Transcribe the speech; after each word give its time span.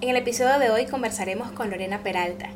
En 0.00 0.10
el 0.10 0.16
episodio 0.16 0.60
de 0.60 0.70
hoy 0.70 0.86
conversaremos 0.86 1.50
con 1.50 1.70
Lorena 1.70 2.04
Peralta. 2.04 2.50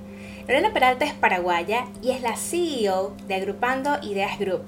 Lorena 0.46 0.72
Peralta 0.72 1.04
es 1.04 1.12
paraguaya 1.12 1.86
y 2.00 2.10
es 2.10 2.22
la 2.22 2.36
CEO 2.36 3.16
de 3.26 3.34
Agrupando 3.34 3.98
Ideas 4.00 4.38
Group. 4.38 4.62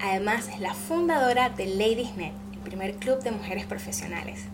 Además 0.00 0.48
es 0.48 0.58
la 0.58 0.72
fundadora 0.72 1.50
de 1.50 1.66
Ladiesnet, 1.66 2.32
el 2.54 2.60
primer 2.60 2.94
club 2.94 3.22
de 3.22 3.30
mujeres 3.30 3.66
profesionales. 3.66 4.46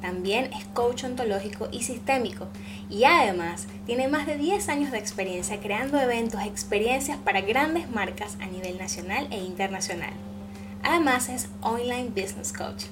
También 0.00 0.52
es 0.52 0.64
coach 0.66 1.02
ontológico 1.02 1.68
y 1.72 1.82
sistémico 1.82 2.46
y 2.88 3.02
además 3.02 3.66
tiene 3.84 4.06
más 4.06 4.28
de 4.28 4.38
10 4.38 4.68
años 4.68 4.92
de 4.92 4.98
experiencia 4.98 5.58
creando 5.58 6.00
eventos, 6.00 6.40
experiencias 6.42 7.18
para 7.18 7.40
grandes 7.40 7.90
marcas 7.90 8.36
a 8.40 8.46
nivel 8.46 8.78
nacional 8.78 9.26
e 9.32 9.38
internacional. 9.38 10.12
Además 10.84 11.28
es 11.30 11.48
online 11.62 12.10
business 12.10 12.52
coach. 12.52 12.84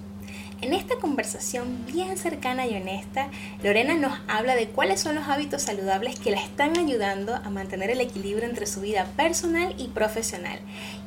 En 0.62 0.73
esta 0.73 0.96
conversación 0.96 1.84
bien 1.84 2.16
cercana 2.16 2.66
y 2.66 2.74
honesta, 2.74 3.28
Lorena 3.62 3.95
nos 3.95 4.19
habla 4.27 4.56
de 4.56 4.69
cuáles 4.69 5.01
son 5.01 5.14
los 5.14 5.28
hábitos 5.28 5.60
saludables 5.60 6.19
que 6.19 6.30
la 6.30 6.41
están 6.41 6.78
ayudando 6.78 7.34
a 7.34 7.51
mantener 7.51 7.91
el 7.91 8.01
equilibrio 8.01 8.48
entre 8.48 8.64
su 8.66 8.80
vida 8.80 9.05
personal 9.19 9.74
y 9.77 9.88
profesional. 9.88 10.59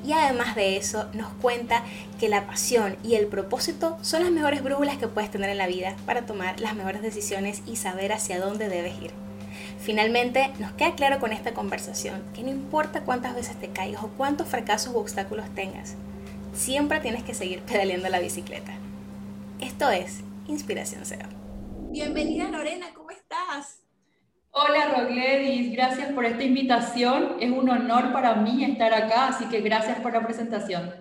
Y 0.06 0.14
además 0.14 0.56
de 0.56 0.78
eso, 0.78 1.08
nos 1.14 1.34
cuenta 1.42 1.84
que 2.20 2.30
la 2.30 2.46
pasión 2.46 2.96
y 3.04 3.16
el 3.16 3.26
propósito 3.26 3.98
son 4.04 4.22
las 4.22 4.32
mejores 4.32 4.62
brújulas 4.62 4.98
que 4.98 5.08
puedes 5.08 5.32
tener 5.32 5.50
en 5.50 5.58
la 5.58 5.68
vida 5.68 5.96
para 6.06 6.28
tomar 6.28 6.60
las 6.60 6.76
mejores 6.76 7.02
decisiones 7.02 7.64
y 7.66 7.76
saber 7.76 8.14
hacia 8.14 8.40
dónde 8.40 8.70
debes 8.70 9.02
ir. 9.02 9.12
Finalmente, 9.80 10.52
nos 10.60 10.74
queda 10.74 10.94
claro 10.94 11.20
con 11.20 11.34
esta 11.34 11.56
conversación 11.56 12.22
que 12.36 12.44
no 12.44 12.50
importa 12.50 13.02
cuántas 13.02 13.34
veces 13.34 13.60
te 13.60 13.70
caigas 13.70 14.04
o 14.04 14.10
cuántos 14.10 14.48
fracasos 14.48 14.94
u 14.94 15.00
obstáculos 15.00 15.50
tengas, 15.56 15.96
siempre 16.54 17.00
tienes 17.00 17.24
que 17.24 17.34
seguir 17.34 17.62
pedaleando 17.62 18.10
la 18.10 18.20
bicicleta. 18.20 18.74
Esto 19.62 19.90
es 19.90 20.22
Inspiración 20.48 21.06
SEO. 21.06 21.28
Bienvenida 21.92 22.50
Lorena, 22.50 22.94
¿cómo 22.94 23.12
estás? 23.12 23.84
Hola 24.52 24.88
Rogledis, 24.96 25.74
gracias 25.74 26.14
por 26.14 26.24
esta 26.24 26.44
invitación. 26.44 27.36
Es 27.42 27.52
un 27.52 27.70
honor 27.70 28.14
para 28.14 28.36
mí 28.36 28.64
estar 28.64 28.94
acá, 28.94 29.28
así 29.28 29.50
que 29.50 29.60
gracias 29.60 30.00
por 30.00 30.14
la 30.14 30.26
presentación. 30.26 30.94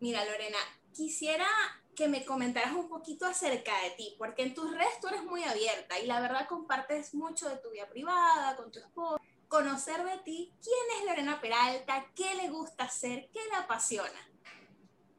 Mira 0.00 0.24
Lorena, 0.24 0.58
quisiera 0.92 1.46
que 1.94 2.08
me 2.08 2.24
comentaras 2.24 2.72
un 2.72 2.88
poquito 2.88 3.26
acerca 3.26 3.72
de 3.82 3.90
ti, 3.90 4.16
porque 4.18 4.42
en 4.42 4.54
tus 4.54 4.72
redes 4.72 4.98
tú 5.00 5.06
eres 5.06 5.22
muy 5.22 5.44
abierta 5.44 6.00
y 6.00 6.06
la 6.06 6.20
verdad 6.20 6.48
compartes 6.48 7.14
mucho 7.14 7.48
de 7.48 7.58
tu 7.58 7.70
vida 7.70 7.88
privada, 7.88 8.56
con 8.56 8.72
tu 8.72 8.80
esposo. 8.80 9.20
Conocer 9.46 10.02
de 10.02 10.18
ti, 10.18 10.52
quién 10.60 10.98
es 10.98 11.06
Lorena 11.06 11.40
Peralta, 11.40 12.06
qué 12.16 12.34
le 12.34 12.50
gusta 12.50 12.84
hacer, 12.84 13.30
qué 13.32 13.38
le 13.50 13.54
apasiona. 13.54 14.33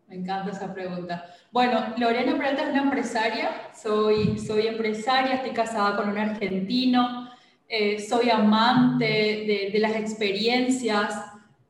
Me 0.07 0.17
encanta 0.17 0.51
esa 0.51 0.71
pregunta. 0.71 1.25
Bueno, 1.51 1.93
Lorena 1.97 2.37
Peralta 2.37 2.63
es 2.63 2.69
una 2.69 2.83
empresaria, 2.83 3.49
soy, 3.73 4.37
soy 4.37 4.67
empresaria, 4.67 5.35
estoy 5.35 5.51
casada 5.51 5.95
con 5.95 6.09
un 6.09 6.17
argentino, 6.17 7.29
eh, 7.67 7.99
soy 7.99 8.29
amante 8.29 9.71
de, 9.73 9.79
las 9.79 9.95
experiencias, 9.95 11.15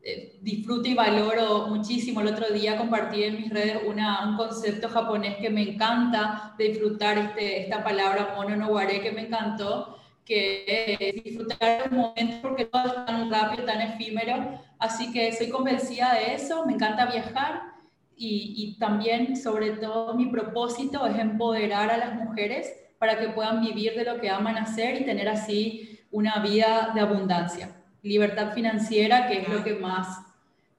eh, 0.04 0.38
disfruto 0.42 0.90
y 0.90 0.94
valoro 0.94 1.68
muchísimo. 1.68 2.20
El 2.20 2.28
otro 2.28 2.54
día 2.54 2.78
compartí 2.78 3.24
en 3.24 3.38
mis 3.38 3.50
redes 3.50 3.78
un 3.88 4.36
concepto 4.36 4.90
japonés 4.90 5.38
que 5.38 5.50
me 5.50 5.62
encanta, 5.62 6.54
de 6.58 6.70
disfrutar 6.70 7.18
este, 7.18 7.62
esta 7.62 7.86
palabra 7.86 8.34
mono 8.36 8.58
no 8.58 8.68
ware 8.68 9.00
que 9.00 9.14
me 9.14 9.28
encantó, 9.28 9.98
que 10.26 10.98
es 11.00 11.24
disfrutar 11.24 11.88
un 11.90 11.98
momento 11.98 12.42
porque 12.42 12.66
todo 12.66 12.86
es 12.86 13.06
tan 13.06 13.32
rápido, 13.32 13.64
tan 13.64 13.80
efímero. 13.80 14.60
Así 14.78 15.14
que 15.14 15.32
soy 15.32 15.50
convencida 15.50 16.14
de 16.16 16.34
eso, 16.34 16.66
me 16.66 16.74
encanta 16.74 17.06
viajar 17.06 17.75
y, 18.18 18.78
también, 18.80 19.36
sobre 19.36 19.72
todo, 19.72 20.14
mi 20.14 20.28
propósito 20.28 21.06
es 21.06 21.18
empoderar 21.18 21.90
a 21.92 21.98
las 21.98 22.16
mujeres 22.16 22.72
para 22.98 23.20
que 23.20 23.30
puedan 23.30 23.62
vivir 23.62 23.94
de 23.96 24.06
lo 24.06 24.20
que 24.20 24.30
aman 24.30 24.58
hacer 24.58 25.02
y 25.02 25.06
tener 25.06 25.28
así 25.28 26.00
una 26.12 26.40
vida 26.40 26.92
de 26.96 27.02
abundancia. 27.02 27.76
Libertad 28.02 28.54
financiera, 28.54 29.28
que 29.28 29.42
es 29.42 29.50
lo 29.50 29.64
que 29.64 29.74
más 29.74 30.20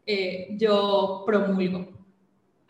eh, 0.07 0.49
yo 0.53 1.25
promulgo. 1.27 1.93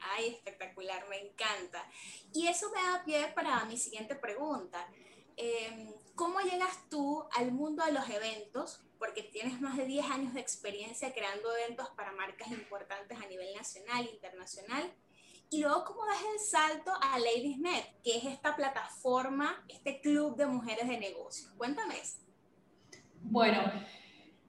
Ay, 0.01 0.29
espectacular, 0.29 1.05
me 1.09 1.19
encanta. 1.19 1.85
Y 2.33 2.47
eso 2.47 2.67
me 2.75 2.83
da 2.83 3.05
pie 3.05 3.33
para 3.35 3.65
mi 3.67 3.77
siguiente 3.77 4.15
pregunta. 4.15 4.87
Em, 5.37 5.93
¿Cómo 6.17 6.41
llegas 6.41 6.89
tú 6.89 7.25
al 7.37 7.53
mundo 7.53 7.85
de 7.85 7.93
los 7.93 8.09
eventos? 8.09 8.81
Porque 8.99 9.23
tienes 9.23 9.61
más 9.61 9.77
de 9.77 9.85
10 9.85 10.07
años 10.11 10.33
de 10.33 10.41
experiencia 10.41 11.13
creando 11.13 11.55
eventos 11.59 11.91
para 11.91 12.13
marcas 12.13 12.49
importantes 12.49 13.19
a 13.23 13.29
nivel 13.29 13.55
nacional 13.55 14.07
e 14.07 14.15
internacional. 14.15 14.91
Y 15.51 15.61
luego, 15.61 15.85
¿cómo 15.85 16.07
das 16.07 16.23
el 16.33 16.41
salto 16.41 16.91
a 17.03 17.19
Ladiesnet, 17.19 18.01
que 18.03 18.17
es 18.17 18.25
esta 18.25 18.57
plataforma, 18.57 19.63
este 19.69 20.01
club 20.01 20.37
de 20.37 20.47
mujeres 20.47 20.89
de 20.89 20.99
negocio? 20.99 21.51
Cuéntame 21.59 21.99
eso. 22.01 22.19
Bueno, 23.21 23.59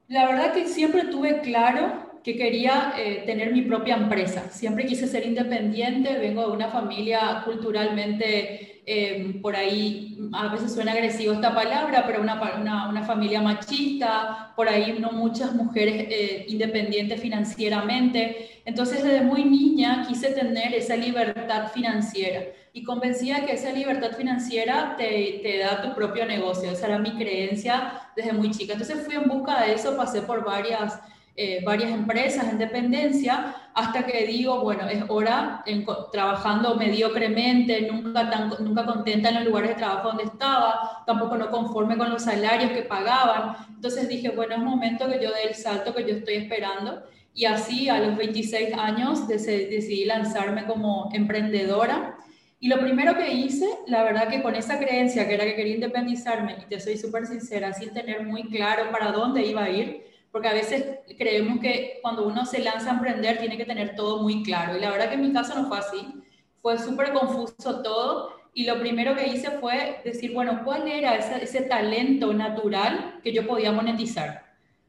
la 0.08 0.26
verdad 0.26 0.54
que 0.54 0.70
siempre 0.70 1.04
tuve 1.08 1.42
claro 1.42 2.14
que 2.24 2.38
quería 2.38 2.94
eh, 2.98 3.24
tener 3.26 3.52
mi 3.52 3.64
propia 3.64 3.98
empresa. 3.98 4.50
Siempre 4.52 4.86
quise 4.86 5.06
ser 5.06 5.26
independiente, 5.26 6.18
vengo 6.18 6.48
de 6.48 6.54
una 6.54 6.72
familia 6.72 7.42
culturalmente 7.44 8.78
Em, 8.90 9.42
por 9.42 9.54
ahí 9.54 10.07
a 10.34 10.48
veces 10.50 10.74
suena 10.74 10.92
agresivo 10.92 11.34
esta 11.34 11.54
palabra, 11.54 12.04
pero 12.06 12.22
una, 12.22 12.42
una, 12.60 12.90
una 12.90 13.04
familia 13.04 13.42
machista, 13.42 14.54
por 14.56 14.68
ahí 14.68 14.98
no 15.00 15.12
muchas 15.12 15.54
mujeres 15.54 16.08
eh, 16.10 16.46
independientes 16.48 17.22
financieramente. 17.22 18.62
Entonces 18.66 19.04
desde 19.04 19.22
muy 19.22 19.44
niña 19.46 20.06
quise 20.08 20.32
tener 20.32 20.74
esa 20.74 20.96
libertad 20.96 21.72
financiera 21.72 22.42
y 22.74 22.84
convencía 22.84 23.46
que 23.46 23.54
esa 23.54 23.72
libertad 23.72 24.12
financiera 24.18 24.96
te, 24.98 25.40
te 25.42 25.60
da 25.60 25.82
tu 25.82 25.96
propio 25.96 26.26
negocio. 26.26 26.72
Esa 26.72 26.88
era 26.88 27.00
mi 27.00 27.16
creencia 27.16 28.02
desde 28.16 28.34
muy 28.34 28.52
chica. 28.52 28.74
Entonces 28.74 29.06
fui 29.06 29.16
en 29.16 29.28
busca 29.28 29.62
de 29.62 29.74
eso, 29.74 29.96
pasé 29.96 30.22
por 30.22 30.44
varias 30.44 31.00
eh, 31.40 31.62
varias 31.64 31.92
empresas 31.92 32.50
en 32.50 32.58
dependencia, 32.58 33.56
hasta 33.76 34.08
que 34.08 34.26
digo, 34.26 34.60
bueno, 34.62 34.90
es 34.90 35.04
hora, 35.08 35.62
en, 35.68 35.86
trabajando 36.12 36.74
mediocremente, 36.74 37.88
nunca, 37.92 38.28
tan, 38.28 38.52
nunca 38.60 38.88
contenta 38.88 39.30
en 39.30 39.36
los 39.36 39.46
lugares 39.46 39.70
de 39.70 39.76
trabajo 39.76 40.08
donde 40.08 40.24
estaba, 40.24 41.04
tampoco 41.06 41.38
no 41.38 41.52
conforme 41.52 41.96
con 41.96 42.10
los 42.10 42.24
salarios 42.24 42.72
que 42.72 42.82
pagaban. 42.82 43.56
Entonces 43.70 44.10
dije, 44.10 44.30
bueno, 44.30 44.56
es 44.56 44.62
momento 44.62 45.08
que 45.08 45.24
yo 45.24 45.32
dé 45.32 45.50
el 45.50 45.54
salto 45.54 45.94
que 45.94 46.06
yo 46.06 46.16
estoy 46.16 46.38
esperando. 46.38 47.04
Y 47.36 47.46
así 47.46 47.88
a 47.88 48.00
los 48.00 48.18
26 48.18 48.74
años 48.74 49.28
decidí 49.28 50.06
lanzarme 50.06 50.66
como 50.66 51.12
emprendedora. 51.14 52.18
Y 52.60 52.68
lo 52.68 52.80
primero 52.80 53.16
que 53.16 53.32
hice, 53.32 53.68
la 53.86 54.02
verdad 54.02 54.28
que 54.28 54.42
con 54.42 54.56
esa 54.56 54.80
creencia 54.80 55.28
que 55.28 55.36
era 55.36 55.46
que 55.46 55.56
quería 55.56 55.76
independizarme, 55.76 56.56
y 56.64 56.68
te 56.68 56.80
soy 56.80 56.98
súper 56.98 57.28
sincera, 57.28 57.74
sin 57.74 57.94
tener 57.94 58.26
muy 58.26 58.46
claro 58.46 58.90
para 58.92 59.12
dónde 59.12 59.46
iba 59.46 59.66
a 59.66 59.70
ir, 59.70 60.07
porque 60.38 60.50
a 60.50 60.54
veces 60.54 61.00
creemos 61.18 61.60
que 61.60 61.98
cuando 62.04 62.28
uno 62.28 62.46
se 62.46 62.60
lanza 62.60 62.92
a 62.92 62.94
emprender 62.94 63.40
tiene 63.40 63.58
que 63.58 63.66
tener 63.66 63.96
todo 63.96 64.22
muy 64.22 64.44
claro. 64.44 64.78
Y 64.78 64.80
la 64.80 64.92
verdad 64.92 65.10
que 65.10 65.16
en 65.16 65.22
mi 65.22 65.34
caso 65.34 65.60
no 65.60 65.68
fue 65.68 65.80
así. 65.80 66.14
Fue 66.62 66.78
súper 66.78 67.12
confuso 67.12 67.82
todo. 67.82 68.34
Y 68.54 68.66
lo 68.68 68.80
primero 68.80 69.16
que 69.16 69.30
hice 69.30 69.50
fue 69.60 70.00
decir, 70.06 70.36
bueno, 70.36 70.62
¿cuál 70.64 70.88
era 70.88 71.16
ese, 71.16 71.44
ese 71.44 71.62
talento 71.62 72.36
natural 72.36 73.20
que 73.24 73.34
yo 73.34 73.48
podía 73.48 73.72
monetizar? 73.72 74.47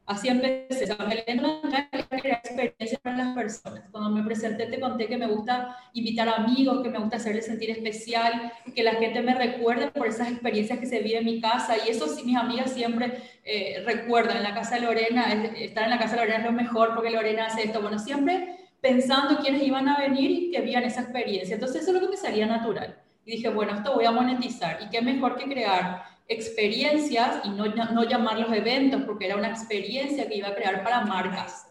Así 0.08 0.28
empecé, 0.28 0.90
a 0.90 0.96
crear 0.96 2.40
experiencias 2.42 2.98
para 3.02 3.18
las 3.18 3.34
personas. 3.34 3.84
Cuando 3.90 4.08
me 4.08 4.22
presenté 4.22 4.64
te 4.64 4.80
conté 4.80 5.06
que 5.06 5.18
me 5.18 5.26
gusta 5.26 5.76
invitar 5.92 6.26
amigos, 6.30 6.82
que 6.82 6.88
me 6.88 6.98
gusta 6.98 7.18
hacerles 7.18 7.44
sentir 7.44 7.68
especial, 7.68 8.50
que 8.74 8.82
la 8.82 8.92
gente 8.92 9.20
me 9.20 9.34
recuerde 9.34 9.90
por 9.90 10.06
esas 10.06 10.30
experiencias 10.30 10.78
que 10.78 10.86
se 10.86 11.00
viven 11.00 11.28
en 11.28 11.34
mi 11.34 11.40
casa. 11.42 11.74
Y 11.84 11.90
eso 11.90 12.08
sí, 12.08 12.24
mis 12.24 12.38
amigas 12.38 12.72
siempre 12.72 13.20
eh, 13.44 13.82
recuerdan. 13.84 14.38
En 14.38 14.44
la 14.44 14.54
casa 14.54 14.76
de 14.76 14.80
Lorena, 14.80 15.30
estar 15.58 15.84
en 15.84 15.90
la 15.90 15.98
casa 15.98 16.16
de 16.16 16.22
Lorena 16.22 16.38
es 16.38 16.44
lo 16.44 16.52
mejor 16.52 16.94
porque 16.94 17.10
Lorena 17.10 17.44
hace 17.44 17.64
esto. 17.64 17.82
Bueno, 17.82 17.98
siempre 17.98 18.56
pensando 18.80 19.38
quiénes 19.40 19.62
iban 19.62 19.90
a 19.90 19.98
venir 19.98 20.30
y 20.30 20.50
que 20.50 20.62
vivan 20.62 20.84
esa 20.84 21.02
experiencia. 21.02 21.52
Entonces 21.52 21.82
eso 21.82 21.90
es 21.90 22.00
lo 22.00 22.00
que 22.00 22.12
me 22.12 22.16
salía 22.16 22.46
natural. 22.46 22.96
Y 23.26 23.32
dije, 23.32 23.50
bueno, 23.50 23.74
esto 23.74 23.94
voy 23.94 24.06
a 24.06 24.10
monetizar. 24.10 24.78
¿Y 24.80 24.88
qué 24.88 25.02
mejor 25.02 25.36
que 25.36 25.44
crear 25.44 26.02
experiencias 26.28 27.40
y 27.44 27.48
no, 27.48 27.66
no 27.66 28.04
llamarlos 28.04 28.52
eventos, 28.52 29.02
porque 29.02 29.26
era 29.26 29.36
una 29.36 29.48
experiencia 29.48 30.28
que 30.28 30.36
iba 30.36 30.48
a 30.48 30.54
crear 30.54 30.84
para 30.84 31.00
marcas. 31.00 31.66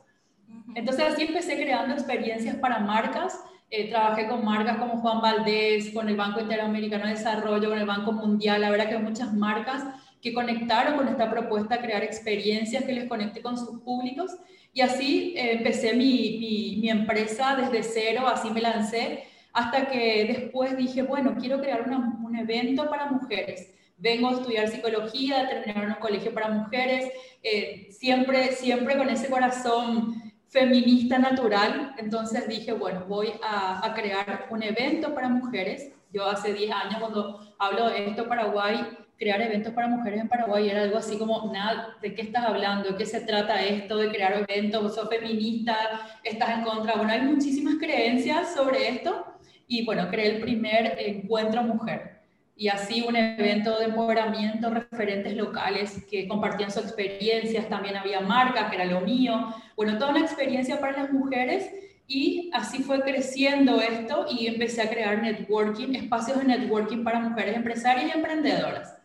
Entonces 0.74 1.06
así 1.06 1.24
empecé 1.24 1.56
creando 1.56 1.94
experiencias 1.94 2.56
para 2.56 2.80
marcas. 2.80 3.39
Eh, 3.69 3.89
trabajé 3.89 4.27
con 4.27 4.44
marcas 4.44 4.77
como 4.77 4.98
Juan 4.98 5.21
Valdés, 5.21 5.92
con 5.92 6.09
el 6.09 6.15
Banco 6.15 6.39
Interamericano 6.39 7.06
de 7.06 7.12
Desarrollo, 7.12 7.69
con 7.69 7.77
el 7.77 7.86
Banco 7.86 8.12
Mundial. 8.12 8.62
La 8.62 8.71
verdad 8.71 8.89
que 8.89 8.95
hay 8.95 9.04
muchas 9.04 9.33
marcas 9.33 9.83
que 10.21 10.33
conectaron 10.33 10.98
con 10.98 11.07
esta 11.07 11.30
propuesta 11.30 11.80
crear 11.80 12.04
experiencias 12.04 12.83
que 12.83 12.94
les 12.94 13.07
conecte 13.07 13.42
con 13.42 13.57
sus 13.57 13.81
públicos. 13.81 14.36
Y 14.74 14.81
así 14.81 15.33
eh, 15.38 15.54
empecé 15.54 15.94
mi, 15.94 16.38
mi, 16.39 16.77
mi, 16.81 16.89
empresa 16.89 17.56
desde 17.56 17.83
cero, 17.83 18.27
así 18.27 18.50
me 18.50 18.62
lancé, 18.62 19.24
hasta 19.54 19.88
que 19.88 20.25
después 20.25 20.77
dije, 20.77 21.01
bueno, 21.01 21.36
quiero 21.39 21.59
crear 21.59 21.88
un 21.89 22.36
evento 22.36 22.89
para 22.89 23.07
mujeres 23.07 23.77
vengo 23.98 24.30
a 24.30 24.34
estudiar 24.34 24.68
psicología, 24.68 25.50
terminar 25.50 25.84
en 25.84 25.90
un 25.92 25.96
colegio 25.96 26.34
para 26.34 26.50
mujeres, 26.50 27.12
eh, 27.44 27.88
siempre, 27.92 28.52
siempre 28.54 28.98
con 28.98 29.10
ese 29.10 29.30
corazón 29.30 30.16
feminista 30.50 31.18
natural. 31.18 31.96
Entonces 31.98 32.48
dije, 32.48 32.72
bueno, 32.74 33.06
voy 33.08 33.34
a, 33.44 33.94
crear 33.96 34.48
un 34.50 34.64
evento 34.64 35.14
para 35.14 35.30
mujeres. 35.30 35.92
Yo 36.14 36.26
hace 36.26 36.54
10 36.54 36.72
años 36.72 37.00
cuando 37.00 37.56
hablo 37.60 37.90
de 37.90 38.08
esto, 38.08 38.28
Paraguay 38.28 38.88
crear 39.18 39.42
eventos 39.42 39.74
para 39.74 39.88
mujeres 39.88 40.22
en 40.22 40.28
Paraguay 40.28 40.70
era 40.70 40.84
algo 40.84 41.00
así 41.00 41.18
como, 41.18 41.52
nada, 41.52 41.98
¿de 42.04 42.14
qué 42.14 42.22
estás 42.22 42.46
hablando? 42.46 42.90
¿De 42.90 42.98
qué 42.98 43.06
se 43.06 43.22
trata 43.22 43.64
esto 43.64 43.98
de 43.98 44.10
crear 44.10 44.46
eventos? 44.48 44.94
¿Sos 44.94 45.10
feminista? 45.10 45.76
¿Estás 46.24 46.60
en 46.60 46.64
contra? 46.64 46.96
Bueno, 46.96 47.12
hay 47.12 47.22
muchísimas 47.22 47.76
creencias 47.80 48.54
sobre 48.54 48.90
esto 48.90 49.26
y 49.66 49.84
bueno, 49.86 50.08
creé 50.10 50.36
el 50.36 50.42
primer 50.42 50.98
encuentro 51.00 51.64
mujer 51.64 52.17
y 52.57 52.69
así 52.69 53.06
un 53.07 53.15
evento 53.15 53.77
de 53.77 53.86
empoderamiento, 53.86 54.71
referentes 54.71 55.36
locales 55.36 56.04
que 56.09 56.27
compartían 56.27 56.71
sus 56.71 56.83
experiencias, 56.83 57.69
también 57.69 57.95
había 57.95 58.19
marca, 58.19 58.68
que 58.69 58.77
era 58.77 58.86
lo 58.86 59.01
mío, 59.01 59.54
bueno, 59.75 60.00
toda 60.00 60.09
una 60.09 60.21
experiencia 60.21 60.80
para 60.80 61.04
las 61.04 61.13
mujeres 61.13 61.69
y 62.07 62.50
así 62.54 62.81
fue 62.81 63.01
creciendo 63.01 63.80
esto 63.80 64.25
y 64.31 64.48
empecé 64.48 64.81
a 64.81 64.89
crear 64.89 65.21
networking, 65.21 65.94
espacios 65.94 66.39
de 66.39 66.45
networking 66.45 67.04
para 67.04 67.19
mujeres 67.19 67.56
empresarias 67.56 68.07
y 68.07 68.18
emprendedoras. 68.18 68.95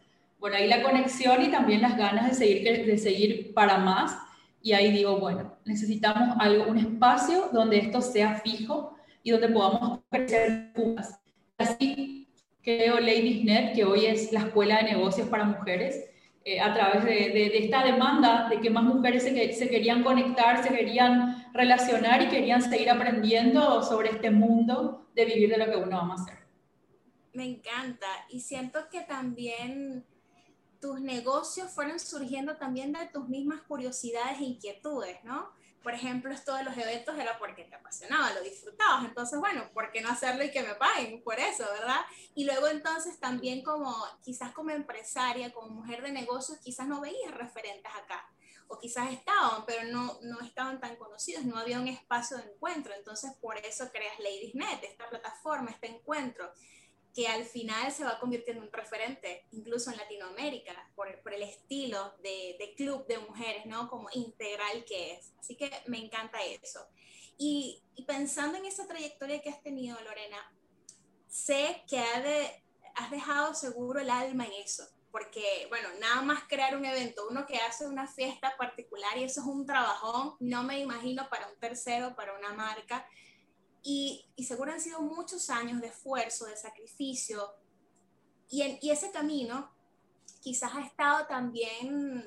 Bueno, 0.41 0.57
ahí 0.57 0.67
la 0.67 0.83
conexión 0.83 1.43
y 1.43 1.51
también 1.51 1.83
las 1.83 1.97
ganas 1.97 2.31
de 2.31 2.35
seguir, 2.35 2.87
de 2.87 2.99
seguir 2.99 3.53
para 3.53 3.77
más. 3.79 4.17
Y 4.63 4.73
ahí 4.73 4.91
digo, 4.93 5.19
bueno, 5.19 5.57
necesitamos 5.65 6.37
algo, 6.41 6.65
un 6.71 6.79
espacio 6.79 7.51
donde 7.53 7.79
esto 7.79 8.01
sea 8.01 8.37
fijo 8.37 8.97
y 9.23 9.33
donde 9.33 9.49
podamos 9.49 10.01
crecer 10.09 10.71
juntas. 10.75 11.21
Así 11.59 12.22
creo 12.63 13.01
LadiesNet, 13.01 13.75
que 13.75 13.85
hoy 13.85 14.07
es 14.07 14.33
la 14.33 14.41
escuela 14.41 14.79
de 14.79 14.93
negocios 14.95 15.29
para 15.29 15.45
mujeres, 15.45 16.09
eh, 16.45 16.61
a 16.61 16.75
través 16.75 17.05
de, 17.05 17.59
esta 17.59 17.85
demanda 17.85 18.49
de 18.49 18.61
que 18.61 18.71
más 18.71 18.83
mujeres 18.83 19.23
se, 19.23 19.53
se, 19.53 19.69
querían 19.69 20.03
conectar, 20.03 20.63
se 20.63 20.75
querían 20.75 21.53
relacionar 21.53 22.23
y 22.23 22.29
querían 22.29 22.63
seguir 22.63 22.91
aprendiendo 22.91 23.83
sobre 23.83 24.11
este 24.11 24.31
mundo 24.31 25.07
de 25.15 25.25
vivir 25.25 25.51
de 25.51 25.59
lo 25.59 25.67
que 25.67 25.77
uno 25.77 26.01
ama 26.01 26.15
hacer. 26.15 26.39
Me 27.33 27.45
encanta 27.45 28.09
y 28.29 28.41
siento 28.41 28.89
que 28.91 29.03
también 29.03 30.05
tus 30.81 31.01
negocios 31.01 31.71
fueron 31.71 32.01
surgiendo 32.01 32.57
también 32.57 32.93
de 32.93 33.07
tus 33.07 33.29
mismas 33.29 33.63
curiosidades 33.63 34.41
e 34.41 34.45
inquietudes, 34.45 35.23
¿no? 35.23 35.51
Por 35.83 35.95
ejemplo, 35.95 36.33
esto 36.33 36.55
de 36.55 36.65
los 36.65 36.77
eventos 36.77 37.19
era 37.19 37.39
porque 37.39 37.65
te 37.65 37.75
apasionaba, 37.75 38.33
lo 38.33 38.43
disfrutabas. 38.43 39.05
Entonces, 39.05 39.39
bueno, 39.39 39.71
¿por 39.73 39.91
qué 39.91 40.01
no 40.01 40.11
hacerlo 40.11 40.45
y 40.45 40.51
que 40.51 40.63
me 40.63 40.75
paguen 40.75 41.23
por 41.23 41.39
eso, 41.39 41.65
verdad? 41.73 42.01
Y 42.35 42.45
luego 42.45 42.69
entonces 42.69 43.19
también 43.19 43.63
como, 43.63 43.95
quizás 44.23 44.53
como 44.53 44.71
empresaria, 44.71 45.53
como 45.53 45.69
mujer 45.69 46.03
de 46.03 46.13
negocios, 46.13 46.59
quizás 46.59 46.87
no 46.87 47.01
veías 47.01 47.33
referentes 47.35 47.93
acá. 47.95 48.29
O 48.69 48.79
quizás 48.79 49.13
estaban, 49.13 49.67
pero 49.67 49.85
no, 49.91 50.19
no 50.23 50.41
estaban 50.41 50.81
tan 50.81 50.97
conocidos, 50.97 51.45
no 51.45 51.59
había 51.59 51.79
un 51.79 51.89
espacio 51.89 52.39
de 52.39 52.45
encuentro. 52.45 52.95
Entonces, 52.95 53.33
por 53.41 53.59
eso 53.59 53.91
creas 53.93 54.19
LadiesNet, 54.19 54.85
esta 54.85 55.09
plataforma, 55.11 55.71
este 55.71 55.89
encuentro 55.89 56.53
que 57.15 57.29
al 57.29 57.45
final 57.45 57.93
se 57.93 58.05
va 58.05 58.19
convirtiendo 58.19 58.63
en 58.63 58.69
un 58.69 58.73
referente, 58.73 59.47
incluso 59.53 59.91
en 59.91 59.99
Latinoamérica, 59.99 60.91
por, 60.95 61.09
el 61.09 61.43
estilo 61.43 62.15
de, 62.23 62.75
club 62.77 63.07
de 63.07 63.19
mujeres, 63.19 63.67
¿no? 63.67 63.89
Como 63.89 64.09
integral 64.13 64.85
que 64.85 65.13
es. 65.13 65.33
Así 65.39 65.57
que 65.57 65.71
me 65.87 65.99
encanta 65.99 66.39
eso. 66.43 66.81
Y, 67.37 67.83
pensando 68.07 68.57
en 68.57 68.67
esa 68.67 68.87
trayectoria 68.87 69.43
que 69.43 69.51
has 69.51 69.63
tenido, 69.63 70.01
Lorena, 70.01 70.39
sé 71.29 71.83
que 71.89 71.99
has 71.99 73.11
dejado 73.11 73.55
seguro 73.55 74.01
el 74.01 74.11
alma 74.11 74.47
en 74.47 74.53
eso, 74.65 74.89
porque, 75.11 75.67
bueno, 75.69 75.89
nada 76.01 76.23
más 76.23 76.45
crear 76.45 76.77
un 76.77 76.87
evento, 76.87 77.27
uno 77.29 77.47
que 77.47 77.59
hace 77.59 77.87
una 77.87 78.07
fiesta 78.07 78.57
particular 78.57 79.19
y 79.19 79.25
eso 79.25 79.43
es 79.43 79.47
un 79.47 79.67
trabajón, 79.67 80.37
no 80.41 80.63
me 80.63 80.81
imagino 80.81 81.29
para 81.29 81.49
un 81.49 81.59
tercero, 81.59 82.17
para 82.17 82.37
una 82.39 82.55
marca 82.55 83.07
y, 83.83 84.25
y 84.37 84.45
seguro 84.45 84.73
han 84.73 84.81
sido 84.81 85.01
muchos 85.01 85.51
años 85.51 85.81
de 85.81 85.89
esfuerzo, 85.89 86.47
de 86.47 86.57
sacrificio. 86.57 87.55
Y, 88.49 88.63
en, 88.63 88.79
ese 88.83 89.11
camino 89.11 89.71
quizás 90.41 90.75
ha 90.75 90.83
estado 90.83 91.27
también 91.27 92.27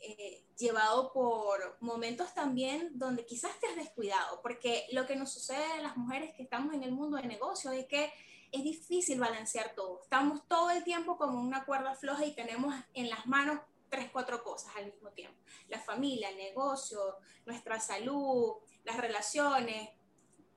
eh, 0.00 0.44
llevado 0.56 1.12
por 1.12 1.76
momentos 1.80 2.32
también 2.34 2.98
donde 2.98 3.24
quizás 3.24 3.58
te 3.60 3.66
has 3.66 3.76
descuidado, 3.76 4.40
porque 4.42 4.86
lo 4.92 5.06
que 5.06 5.16
nos 5.16 5.32
sucede 5.32 5.64
a 5.72 5.82
las 5.82 5.96
mujeres 5.96 6.34
que 6.34 6.42
estamos 6.42 6.74
en 6.74 6.82
el 6.82 6.92
mundo 6.92 7.16
de 7.16 7.26
negocio 7.26 7.70
es 7.70 7.86
que 7.86 8.12
es 8.52 8.62
difícil 8.62 9.18
balancear 9.18 9.74
todo. 9.74 10.02
Estamos 10.02 10.46
todo 10.46 10.70
el 10.70 10.84
tiempo 10.84 11.16
como 11.16 11.40
una 11.40 11.64
cuerda 11.64 11.94
floja 11.94 12.24
y 12.24 12.34
tenemos 12.34 12.74
en 12.92 13.10
las 13.10 13.26
manos 13.26 13.60
tres, 13.88 14.10
cuatro 14.12 14.42
cosas 14.42 14.74
al 14.76 14.86
mismo 14.86 15.10
tiempo. 15.10 15.36
La 15.68 15.80
familia, 15.80 16.30
el 16.30 16.36
negocio, 16.36 17.18
nuestra 17.46 17.80
salud, 17.80 18.54
las 18.84 18.96
relaciones, 18.96 19.90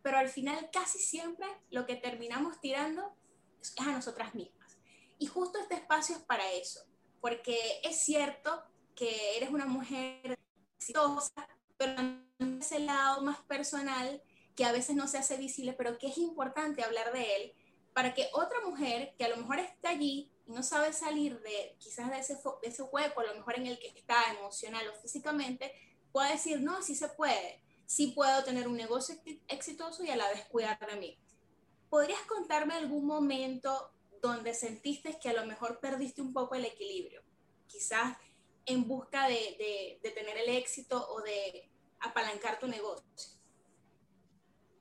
pero 0.07 0.19
al 0.19 0.29
final 0.29 0.69
casi 0.71 0.99
siempre 0.99 1.45
lo 1.69 1.85
que 1.85 1.97
terminamos 1.97 2.61
tirando 2.61 3.13
es 3.61 3.73
a 3.77 3.91
nosotras 3.91 4.33
mismas. 4.35 4.77
Y 5.19 5.25
justo 5.25 5.59
este 5.59 5.75
espacio 5.75 6.15
es 6.15 6.21
para 6.21 6.49
eso, 6.53 6.79
porque 7.19 7.81
es 7.83 7.99
cierto 8.05 8.63
que 8.95 9.35
eres 9.35 9.49
una 9.49 9.65
mujer 9.65 10.39
exitosa, 10.79 11.45
pero 11.75 11.93
ese 12.57 12.79
lado 12.79 13.21
más 13.21 13.41
personal 13.41 14.23
que 14.55 14.63
a 14.63 14.71
veces 14.71 14.95
no 14.95 15.09
se 15.09 15.17
hace 15.17 15.35
visible, 15.35 15.73
pero 15.73 15.97
que 15.97 16.07
es 16.07 16.17
importante 16.17 16.85
hablar 16.85 17.11
de 17.11 17.35
él 17.35 17.53
para 17.91 18.13
que 18.13 18.29
otra 18.31 18.61
mujer 18.61 19.13
que 19.17 19.25
a 19.25 19.29
lo 19.29 19.35
mejor 19.35 19.59
está 19.59 19.89
allí 19.89 20.31
y 20.45 20.53
no 20.53 20.63
sabe 20.63 20.93
salir 20.93 21.37
de 21.41 21.75
quizás 21.79 22.09
de 22.09 22.19
ese, 22.19 22.35
de 22.35 22.69
ese 22.69 22.83
hueco, 22.83 23.19
a 23.19 23.25
lo 23.25 23.35
mejor 23.35 23.57
en 23.57 23.67
el 23.67 23.77
que 23.77 23.87
está 23.87 24.23
emocional 24.39 24.87
o 24.87 25.01
físicamente, 25.01 25.73
pueda 26.13 26.31
decir, 26.31 26.61
no, 26.61 26.81
sí 26.81 26.95
se 26.95 27.09
puede 27.09 27.66
sí 27.87 28.11
puedo 28.13 28.43
tener 28.43 28.67
un 28.67 28.75
negocio 28.75 29.15
exitoso 29.47 30.03
y 30.03 30.09
a 30.09 30.17
la 30.17 30.29
vez 30.29 30.45
cuidar 30.51 30.77
de 30.87 30.99
mí. 30.99 31.17
¿Podrías 31.89 32.21
contarme 32.27 32.73
algún 32.75 33.07
momento 33.07 33.91
donde 34.21 34.53
sentiste 34.53 35.17
que 35.21 35.29
a 35.29 35.33
lo 35.33 35.45
mejor 35.45 35.79
perdiste 35.79 36.21
un 36.21 36.33
poco 36.33 36.55
el 36.55 36.65
equilibrio? 36.65 37.23
Quizás 37.65 38.17
en 38.65 38.85
busca 38.87 39.27
de, 39.29 39.99
de, 40.03 40.11
tener 40.11 40.37
el 40.37 40.49
éxito 40.49 41.07
o 41.09 41.21
de 41.21 41.69
apalancar 42.01 42.59
tu 42.59 42.67
negocio. 42.67 43.07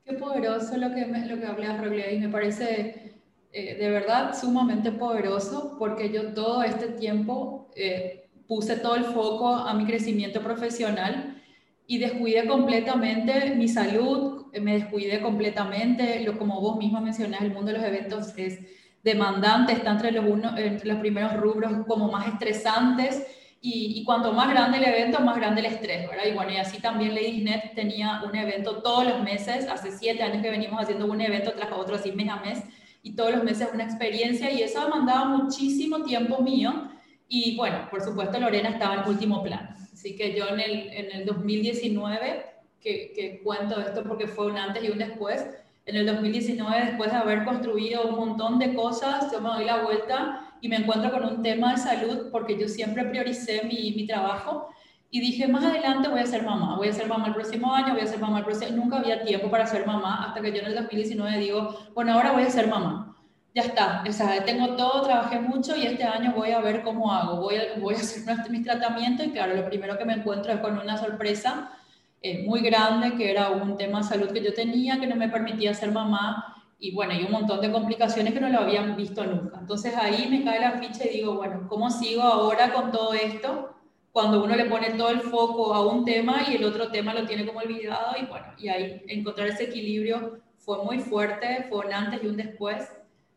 Qué 0.04 0.14
poderoso 0.14 0.76
lo 0.76 0.92
que, 0.92 1.06
lo 1.06 1.38
que 1.38 1.46
hablas, 1.46 2.12
y 2.12 2.18
me 2.18 2.28
parece 2.28 3.22
eh, 3.52 3.76
de 3.76 3.90
verdad 3.90 4.36
sumamente 4.38 4.90
poderoso 4.90 5.76
porque 5.78 6.10
yo 6.10 6.34
todo 6.34 6.64
este 6.64 6.88
tiempo 6.88 7.70
eh, 7.76 8.28
puse 8.48 8.76
todo 8.76 8.96
el 8.96 9.04
foco 9.04 9.54
a 9.54 9.72
mi 9.74 9.86
crecimiento 9.86 10.42
profesional 10.42 11.35
y 11.86 11.98
descuidé 11.98 12.46
completamente 12.46 13.54
mi 13.54 13.68
salud, 13.68 14.46
me 14.60 14.74
descuidé 14.74 15.20
completamente, 15.20 16.20
lo, 16.20 16.38
como 16.38 16.60
vos 16.60 16.76
misma 16.76 17.00
mencionás, 17.00 17.42
el 17.42 17.52
mundo 17.52 17.72
de 17.72 17.78
los 17.78 17.86
eventos 17.86 18.32
es 18.36 18.60
demandante, 19.04 19.72
está 19.72 19.92
entre 19.92 20.10
los, 20.10 20.24
uno, 20.26 20.56
entre 20.56 20.88
los 20.88 20.98
primeros 20.98 21.34
rubros 21.34 21.86
como 21.86 22.10
más 22.10 22.26
estresantes 22.26 23.24
y, 23.60 24.00
y, 24.00 24.04
cuanto 24.04 24.32
más 24.32 24.50
grande 24.50 24.78
el 24.78 24.84
evento, 24.84 25.20
más 25.20 25.36
grande 25.36 25.60
el 25.60 25.66
estrés, 25.66 26.08
¿verdad? 26.08 26.24
Y 26.28 26.34
bueno, 26.34 26.52
y 26.52 26.56
así 26.56 26.80
también 26.80 27.14
LadiesNet 27.14 27.74
tenía 27.74 28.22
un 28.24 28.34
evento 28.34 28.82
todos 28.82 29.06
los 29.06 29.22
meses, 29.22 29.68
hace 29.68 29.92
siete 29.92 30.22
años 30.22 30.42
que 30.42 30.50
venimos 30.50 30.80
haciendo 30.80 31.06
un 31.06 31.20
evento 31.20 31.52
tras 31.52 31.70
otro, 31.72 31.96
así 31.96 32.12
mes 32.12 32.28
a 32.28 32.36
mes, 32.36 32.62
y 33.02 33.14
todos 33.14 33.30
los 33.32 33.44
meses 33.44 33.68
una 33.72 33.84
experiencia, 33.84 34.50
y 34.50 34.62
eso 34.62 34.84
demandaba 34.84 35.24
muchísimo 35.26 36.02
tiempo 36.02 36.42
mío, 36.42 36.90
y 37.28 37.56
bueno, 37.56 37.88
por 37.90 38.02
supuesto 38.02 38.38
Lorena 38.38 38.70
estaba 38.70 39.02
en 39.02 39.08
último 39.08 39.42
plano. 39.42 39.68
Así 40.06 40.14
que 40.14 40.36
yo 40.36 40.46
en 40.46 40.60
el, 40.60 40.88
en 40.92 41.10
el 41.10 41.26
2019, 41.26 42.46
que, 42.80 43.12
que, 43.12 43.40
cuento 43.42 43.80
esto 43.80 44.04
porque 44.04 44.28
fue 44.28 44.46
un 44.46 44.56
antes 44.56 44.84
y 44.84 44.88
un 44.88 44.98
después, 44.98 45.44
en 45.84 45.96
el 45.96 46.06
2019, 46.06 46.86
después 46.86 47.10
de 47.10 47.16
haber 47.16 47.44
construido 47.44 48.06
un 48.06 48.14
montón 48.14 48.60
de 48.60 48.72
cosas, 48.72 49.32
yo 49.32 49.40
me 49.40 49.48
doy 49.48 49.64
la 49.64 49.82
vuelta 49.82 50.54
y 50.60 50.68
me 50.68 50.76
encuentro 50.76 51.10
con 51.10 51.24
un 51.24 51.42
tema 51.42 51.72
de 51.72 51.78
salud 51.78 52.28
porque 52.30 52.56
yo 52.56 52.68
siempre 52.68 53.04
prioricé 53.06 53.64
mi, 53.64 53.94
mi 53.96 54.06
trabajo 54.06 54.68
y 55.10 55.18
dije, 55.18 55.48
más 55.48 55.64
adelante 55.64 56.08
voy 56.08 56.20
a 56.20 56.26
ser 56.26 56.44
mamá, 56.44 56.76
voy 56.76 56.86
a 56.86 56.92
ser 56.92 57.08
mamá 57.08 57.26
el 57.26 57.34
próximo 57.34 57.74
año, 57.74 57.94
voy 57.94 58.02
a 58.02 58.06
ser 58.06 58.20
mamá 58.20 58.38
el 58.38 58.44
próximo 58.44 58.76
Nunca 58.76 58.98
había 58.98 59.24
tiempo 59.24 59.50
para 59.50 59.66
ser 59.66 59.84
mamá 59.88 60.24
hasta 60.24 60.40
que 60.40 60.52
yo 60.52 60.60
en 60.60 60.66
el 60.66 60.76
2019 60.76 61.38
digo, 61.38 61.76
bueno, 61.96 62.12
ahora 62.12 62.30
voy 62.30 62.44
a 62.44 62.50
ser 62.50 62.68
mamá 62.68 63.15
ya 63.56 63.62
está, 63.62 64.04
o 64.06 64.12
sea, 64.12 64.44
tengo 64.44 64.76
todo, 64.76 65.00
trabajé 65.00 65.40
mucho 65.40 65.74
y 65.74 65.86
este 65.86 66.04
año 66.04 66.34
voy 66.36 66.50
a 66.50 66.60
ver 66.60 66.82
cómo 66.82 67.10
hago, 67.10 67.40
voy 67.40 67.56
a, 67.56 67.80
voy 67.80 67.94
a 67.94 67.96
hacer 67.96 68.50
mis 68.50 68.62
tratamientos 68.62 69.26
y 69.26 69.30
claro, 69.30 69.56
lo 69.56 69.64
primero 69.64 69.96
que 69.96 70.04
me 70.04 70.12
encuentro 70.12 70.52
es 70.52 70.60
con 70.60 70.78
una 70.78 70.98
sorpresa 70.98 71.70
eh, 72.20 72.44
muy 72.46 72.60
grande, 72.60 73.16
que 73.16 73.30
era 73.30 73.48
un 73.48 73.78
tema 73.78 74.00
de 74.00 74.04
salud 74.04 74.30
que 74.30 74.44
yo 74.44 74.52
tenía, 74.52 75.00
que 75.00 75.06
no 75.06 75.16
me 75.16 75.30
permitía 75.30 75.72
ser 75.72 75.90
mamá 75.90 76.54
y 76.78 76.94
bueno, 76.94 77.14
y 77.14 77.24
un 77.24 77.32
montón 77.32 77.62
de 77.62 77.72
complicaciones 77.72 78.34
que 78.34 78.40
no 78.42 78.50
lo 78.50 78.58
habían 78.58 78.94
visto 78.94 79.24
nunca. 79.24 79.56
Entonces 79.58 79.94
ahí 79.96 80.28
me 80.28 80.44
cae 80.44 80.60
la 80.60 80.72
ficha 80.72 81.06
y 81.06 81.16
digo, 81.16 81.36
bueno, 81.36 81.66
¿cómo 81.66 81.90
sigo 81.90 82.24
ahora 82.24 82.74
con 82.74 82.92
todo 82.92 83.14
esto? 83.14 83.74
Cuando 84.12 84.44
uno 84.44 84.54
le 84.54 84.66
pone 84.66 84.90
todo 84.90 85.08
el 85.08 85.22
foco 85.22 85.72
a 85.72 85.86
un 85.86 86.04
tema 86.04 86.42
y 86.46 86.56
el 86.56 86.64
otro 86.64 86.88
tema 86.88 87.14
lo 87.14 87.24
tiene 87.24 87.46
como 87.46 87.60
olvidado 87.60 88.16
y 88.20 88.26
bueno, 88.26 88.48
y 88.58 88.68
ahí 88.68 89.02
encontrar 89.08 89.48
ese 89.48 89.64
equilibrio 89.64 90.40
fue 90.58 90.84
muy 90.84 90.98
fuerte, 90.98 91.64
fue 91.70 91.86
un 91.86 91.94
antes 91.94 92.22
y 92.22 92.26
un 92.26 92.36
después 92.36 92.86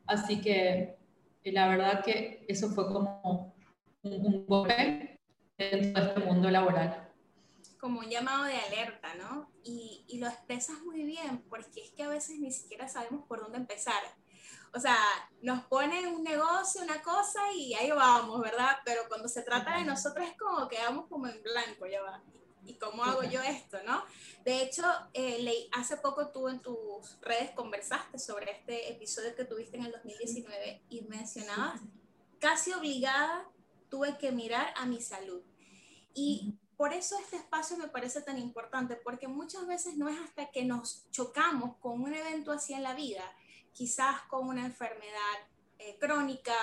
Así 0.10 0.42
que 0.42 0.98
eh, 1.44 1.51
la 1.51 1.68
verdad 1.68 2.04
que 2.04 2.44
eso 2.48 2.70
fue 2.70 2.88
como 2.88 3.54
un, 4.01 4.46
golpe 4.48 5.20
dentro 5.56 6.04
de 6.04 6.10
este 6.10 6.20
mundo 6.22 6.50
laboral. 6.50 7.08
Como 7.80 8.00
un 8.00 8.10
llamado 8.10 8.46
de 8.46 8.56
alerta, 8.56 9.13
¿no? 9.16 9.51
Y, 9.63 10.06
y 10.08 10.18
lo 10.18 10.28
expresas 10.28 10.82
muy 10.82 11.04
bien, 11.04 11.44
porque 11.48 11.84
es 11.84 11.92
que 11.92 12.01
a 12.01 12.10
veces 12.10 12.39
ni 12.39 12.51
siquiera 12.51 12.88
sabemos 12.88 13.28
por 13.28 13.39
dónde 13.39 13.60
empezar. 13.60 14.01
o 14.74 14.80
sea, 14.80 14.98
nos 15.44 15.63
ponen 15.66 16.08
un 16.08 16.24
negocio, 16.24 16.82
una 16.82 17.04
cosa 17.04 17.39
y 17.54 17.75
ahí 17.75 17.92
vamos, 17.92 18.42
¿verdad? 18.42 18.78
Pero 18.84 19.01
cuando 19.08 19.28
se 19.28 19.44
trata 19.44 19.78
de 19.78 19.86
nosotros 19.86 20.28
es 20.28 20.36
como 20.38 20.68
quedamos 20.68 21.06
como 21.08 21.28
en 21.28 21.39
blanco, 21.44 21.86
ya 21.86 22.01
va. 22.01 22.20
¿Y 22.69 22.75
cómo 22.75 23.03
hago 23.03 23.23
yo 23.23 23.41
esto, 23.41 23.77
no? 23.85 24.03
De 24.45 24.61
hecho, 24.61 24.83
eh, 25.13 25.67
hace 25.71 25.97
poco 25.97 26.29
tú 26.29 26.47
en 26.47 26.61
tus 26.61 27.19
redes 27.21 27.51
conversaste 27.51 28.19
sobre 28.19 28.51
este 28.51 28.91
episodio 28.91 29.35
que 29.35 29.45
tuviste 29.45 29.77
en 29.77 29.85
el 29.85 29.91
2019 29.91 30.83
y 30.89 31.01
mencionabas, 31.01 31.81
casi 32.39 32.71
obligada, 32.73 33.49
tuve 33.89 34.17
que 34.17 34.31
mirar 34.31 34.73
a 34.75 34.85
mi 34.85 35.01
salud. 35.01 35.41
Y 36.13 36.53
por 36.77 36.93
eso 36.93 37.17
este 37.19 37.38
espacio 37.38 37.77
me 37.77 37.88
parece 37.88 38.21
tan 38.21 38.38
importante, 38.38 38.95
porque 38.95 39.27
muchas 39.27 39.65
veces 39.67 39.97
no 39.97 40.07
es 40.07 40.19
hasta 40.19 40.51
que 40.51 40.63
nos 40.63 41.09
chocamos 41.11 41.75
con 41.77 42.01
un 42.01 42.13
evento 42.13 42.51
así 42.51 42.73
en 42.73 42.83
la 42.83 42.93
vida 42.93 43.23
quizás 43.73 44.21
con 44.23 44.47
una 44.47 44.65
enfermedad 44.65 45.38
eh, 45.77 45.97
crónica, 45.99 46.55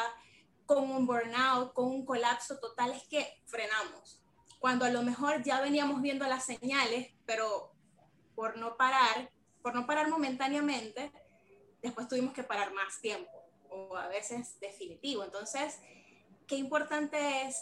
con 0.67 0.91
un 0.91 1.07
burnout, 1.07 1.73
con 1.73 1.87
un 1.87 2.05
colapso 2.05 2.59
total, 2.59 2.93
es 2.93 3.05
que 3.09 3.43
frenamos. 3.47 4.21
Cuando 4.59 4.85
a 4.85 4.91
lo 4.91 5.03
mejor 5.03 5.43
ya 5.43 5.61
veníamos 5.61 6.01
viendo 6.03 6.27
las 6.27 6.45
señales, 6.45 7.13
pero 7.25 7.73
por 8.35 8.57
no 8.57 8.77
parar, 8.77 9.31
por 9.63 9.75
no 9.75 9.87
parar 9.87 10.09
momentáneamente, 10.09 11.13
después 11.83 12.09
tuvimos 12.09 12.33
que 12.33 12.43
parar 12.43 12.73
más 12.73 13.01
tiempo 13.01 13.31
o 13.71 13.97
a 13.97 14.09
veces 14.09 14.59
definitivo. 14.61 15.25
Entonces, 15.25 15.81
qué 16.47 16.57
importante 16.57 17.43
es 17.43 17.57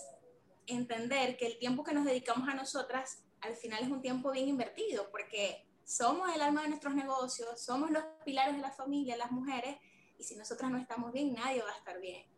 entender 0.67 1.37
que 1.37 1.47
el 1.47 1.59
tiempo 1.59 1.85
que 1.85 1.95
nos 1.95 2.05
dedicamos 2.05 2.49
a 2.49 2.55
nosotras 2.55 3.23
al 3.41 3.57
final 3.57 3.83
es 3.83 3.91
un 3.91 4.01
tiempo 4.01 4.31
bien 4.31 4.49
invertido, 4.49 5.11
porque 5.11 5.67
somos 5.85 6.35
el 6.35 6.41
alma 6.41 6.63
de 6.63 6.69
nuestros 6.69 6.95
negocios, 6.95 7.63
somos 7.63 7.91
los 7.91 8.03
pilares 8.25 8.57
de 8.57 8.63
la 8.63 8.73
familia, 8.73 9.17
las 9.17 9.31
mujeres, 9.31 9.77
y 10.19 10.25
si 10.25 10.37
nosotras 10.37 10.71
no 10.71 10.79
estamos 10.79 11.13
bien, 11.13 11.35
nadie 11.35 11.63
va 11.63 11.71
a 11.71 11.77
estar 11.77 12.01
bien. 12.01 12.34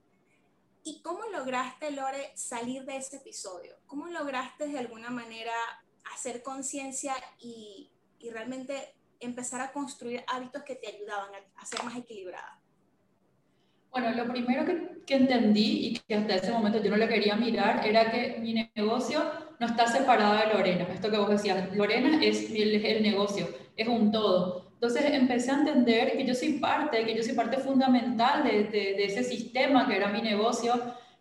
¿Y 0.86 1.00
cómo 1.02 1.24
lograste, 1.32 1.90
Lore, 1.90 2.30
salir 2.34 2.84
de 2.84 2.98
ese 2.98 3.16
episodio? 3.16 3.74
¿Cómo 3.88 4.06
lograste 4.06 4.68
de 4.68 4.78
alguna 4.78 5.10
manera 5.10 5.50
hacer 6.14 6.44
conciencia 6.44 7.12
y, 7.40 7.90
y, 8.20 8.30
realmente 8.30 8.94
empezar 9.18 9.60
a 9.62 9.72
construir 9.72 10.22
hábitos 10.28 10.62
que 10.62 10.76
te 10.76 10.86
ayudaban 10.86 11.30
a, 11.34 11.60
a 11.60 11.66
ser 11.66 11.82
más 11.82 11.96
equilibrada? 11.96 12.60
Bueno, 13.90 14.12
lo 14.12 14.30
primero 14.32 14.64
que, 14.64 15.02
que, 15.04 15.16
entendí 15.16 15.88
y 15.88 15.98
que 15.98 16.14
hasta 16.14 16.36
ese 16.36 16.52
momento 16.52 16.80
yo 16.80 16.92
no 16.92 16.98
le 16.98 17.08
quería 17.08 17.34
mirar 17.34 17.84
era 17.84 18.08
que 18.12 18.38
mi 18.38 18.54
negocio 18.54 19.24
no 19.58 19.66
está 19.66 19.88
separada 19.88 20.46
de 20.46 20.54
Lorena. 20.54 20.84
Esto 20.84 21.10
que 21.10 21.18
vos 21.18 21.30
decías, 21.30 21.74
Lorena 21.74 22.22
es 22.22 22.48
el, 22.52 22.86
el 22.86 23.02
negocio, 23.02 23.48
es 23.76 23.88
un 23.88 24.12
todo. 24.12 24.65
Entonces 24.76 25.04
empecé 25.06 25.50
a 25.50 25.54
entender 25.54 26.12
que 26.12 26.26
yo 26.26 26.34
soy 26.34 26.58
parte, 26.58 27.02
que 27.06 27.16
yo 27.16 27.22
soy 27.22 27.32
parte 27.32 27.56
fundamental 27.56 28.44
de, 28.44 28.64
de, 28.64 28.94
de 28.94 29.04
ese 29.06 29.24
sistema 29.24 29.88
que 29.88 29.96
era 29.96 30.08
mi 30.08 30.20
negocio, 30.20 30.74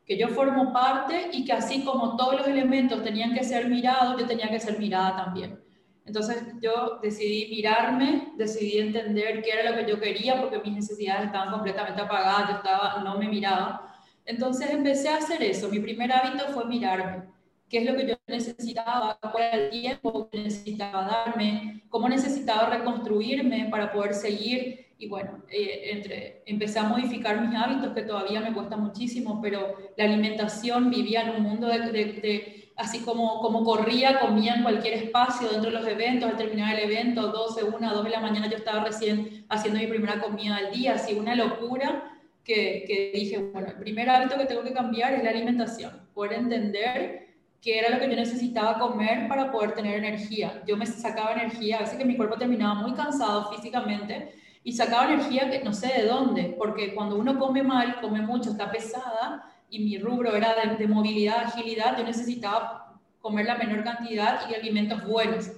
que 0.05 0.17
yo 0.17 0.27
formo 0.27 0.74
parte 0.74 1.29
y 1.31 1.45
que 1.45 1.53
así 1.53 1.85
como 1.85 2.17
todos 2.17 2.39
los 2.39 2.47
elementos 2.47 3.01
tenían 3.01 3.33
que 3.33 3.45
ser 3.45 3.69
mirados, 3.69 4.19
yo 4.19 4.27
tenía 4.27 4.50
que 4.50 4.59
ser 4.59 4.77
mirada 4.77 5.15
también. 5.15 5.57
Entonces 6.05 6.43
yo 6.62 7.00
decidí 7.01 7.50
mirarme, 7.50 8.33
decidí 8.35 8.77
entender 8.77 9.41
qué 9.41 9.51
era 9.51 9.71
lo 9.71 9.77
que 9.77 9.89
yo 9.89 10.01
quería 10.01 10.39
porque 10.41 10.59
mis 10.59 10.74
necesidades 10.74 11.27
estaban 11.27 11.51
completamente 11.51 12.01
apagadas, 12.01 12.50
yo 12.50 12.55
estaba, 12.57 13.01
no 13.03 13.17
me 13.17 13.29
miraba. 13.29 13.95
Entonces 14.25 14.69
empecé 14.69 15.07
a 15.07 15.17
hacer 15.17 15.41
eso. 15.41 15.69
Mi 15.69 15.79
primer 15.79 16.12
hábito 16.12 16.50
fue 16.50 16.65
mirarme 16.65 17.34
qué 17.69 17.79
es 17.79 17.86
lo 17.86 17.95
que 17.95 18.07
yo 18.07 18.15
necesitaba, 18.27 19.17
cuál 19.31 19.43
era 19.43 19.57
el 19.57 19.69
tiempo 19.69 20.29
que 20.29 20.43
necesitaba 20.43 21.05
darme, 21.05 21.84
cómo 21.89 22.07
necesitaba 22.10 22.69
reconstruirme 22.69 23.67
para 23.69 23.91
poder 23.91 24.13
seguir. 24.13 24.86
Y 24.98 25.10
bueno, 25.10 25.43
eh, 25.50 25.89
entre, 25.91 26.43
empecé 26.45 26.79
a 26.79 26.84
modificar 26.84 27.41
mis 27.41 27.57
hábitos, 27.57 27.93
que 27.93 28.03
todavía 28.03 28.39
me 28.39 28.53
cuesta 28.53 28.77
muchísimo, 28.77 29.41
pero 29.41 29.75
la 29.98 30.05
alimentación 30.05 30.89
vivía 30.89 31.24
en 31.24 31.31
un 31.31 31.41
mundo 31.41 31.67
de, 31.67 31.79
de, 31.91 32.72
así 32.77 33.00
como, 33.00 33.41
como 33.41 33.65
corría, 33.65 34.19
comía 34.19 34.55
en 34.55 34.63
cualquier 34.63 34.93
espacio 34.93 35.50
dentro 35.50 35.69
de 35.69 35.79
los 35.79 35.88
eventos, 35.88 36.29
al 36.29 36.38
terminar 36.38 36.77
el 36.77 36.89
evento, 36.89 37.27
12, 37.27 37.65
1, 37.65 37.93
2 37.93 38.03
de 38.05 38.10
la 38.10 38.19
mañana, 38.22 38.48
yo 38.48 38.55
estaba 38.55 38.86
recién 38.86 39.45
haciendo 39.50 39.79
mi 39.79 39.88
primera 39.88 40.22
comida 40.22 40.62
del 40.62 40.72
día, 40.72 40.93
así 40.93 41.13
una 41.13 41.36
locura. 41.36 42.12
Que, 42.45 42.84
que 42.86 43.12
dije, 43.12 43.39
bueno, 43.39 43.69
el 43.69 43.77
primer 43.77 44.07
hábito 44.07 44.38
que 44.38 44.45
tengo 44.45 44.62
que 44.62 44.72
cambiar 44.72 45.15
es 45.15 45.24
la 45.24 45.31
alimentación, 45.31 46.07
poder 46.13 46.34
entender 46.34 47.25
que 47.65 47.79
era 47.79 47.89
lo 47.89 48.00
que 48.00 48.07
yo 48.07 48.15
necesitaba 48.15 48.77
comer 48.77 49.27
para 49.27 49.51
poder 49.51 49.72
tener 49.72 49.95
energía. 49.95 50.62
Yo 50.67 50.77
me 50.77 50.86
sacaba 50.86 51.34
energía, 51.34 51.77
a 51.77 51.79
veces 51.79 51.98
que 51.98 52.05
mi 52.05 52.15
cuerpo 52.15 52.38
terminaba 52.38 52.75
muy 52.75 52.93
cansado 52.93 53.51
físicamente 53.51 54.36
y 54.63 54.72
sacaba 54.74 55.12
energía 55.12 55.50
que 55.50 55.63
no 55.63 55.74
sé 55.74 55.88
de 55.88 56.05
dónde, 56.05 56.55
porque 56.60 56.93
cuando 56.93 57.15
uno 57.15 57.39
come 57.39 57.63
mal, 57.63 58.00
come 58.01 58.22
mucho, 58.22 58.51
está 58.51 58.72
pesada 58.72 59.51
y 59.67 59.79
mi 59.79 59.98
rubro 59.98 60.36
era 60.36 60.53
de, 60.53 60.75
de 60.75 60.88
movilidad, 60.88 61.45
agilidad, 61.45 61.98
yo 61.98 62.03
necesitaba 62.03 63.00
comer 63.19 63.48
la 63.48 63.57
menor 63.57 63.84
cantidad 63.84 64.48
y 64.48 64.53
alimentos 64.53 65.03
buenos. 65.03 65.50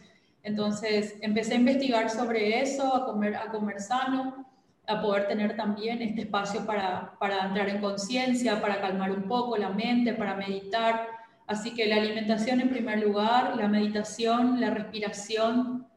Entonces 0.44 1.18
empecé 1.20 1.56
a 1.56 1.58
investigar 1.58 2.10
sobre 2.10 2.62
eso, 2.62 2.96
a 2.96 3.06
comer, 3.06 3.36
a 3.36 3.52
comer 3.52 3.82
sano, 3.82 4.46
a 4.88 5.02
poder 5.02 5.28
tener 5.28 5.58
también 5.58 6.02
este 6.02 6.22
espacio 6.22 6.66
para, 6.66 7.18
para 7.20 7.48
entrar 7.48 7.68
en 7.68 7.82
conciencia, 7.82 8.62
para 8.62 8.80
calmar 8.80 9.12
un 9.12 9.24
poco 9.24 9.58
la 9.58 9.72
mente, 9.72 10.14
para 10.14 10.36
meditar 10.36 11.17
Así 11.48 11.74
que 11.74 11.88
la 11.88 11.96
alimentación 11.96 12.60
en 12.60 12.70
primer 12.70 13.00
lugar, 13.00 13.56
la 13.56 13.70
meditación, 13.70 14.60
la 14.60 14.70
respiración, 14.70 15.88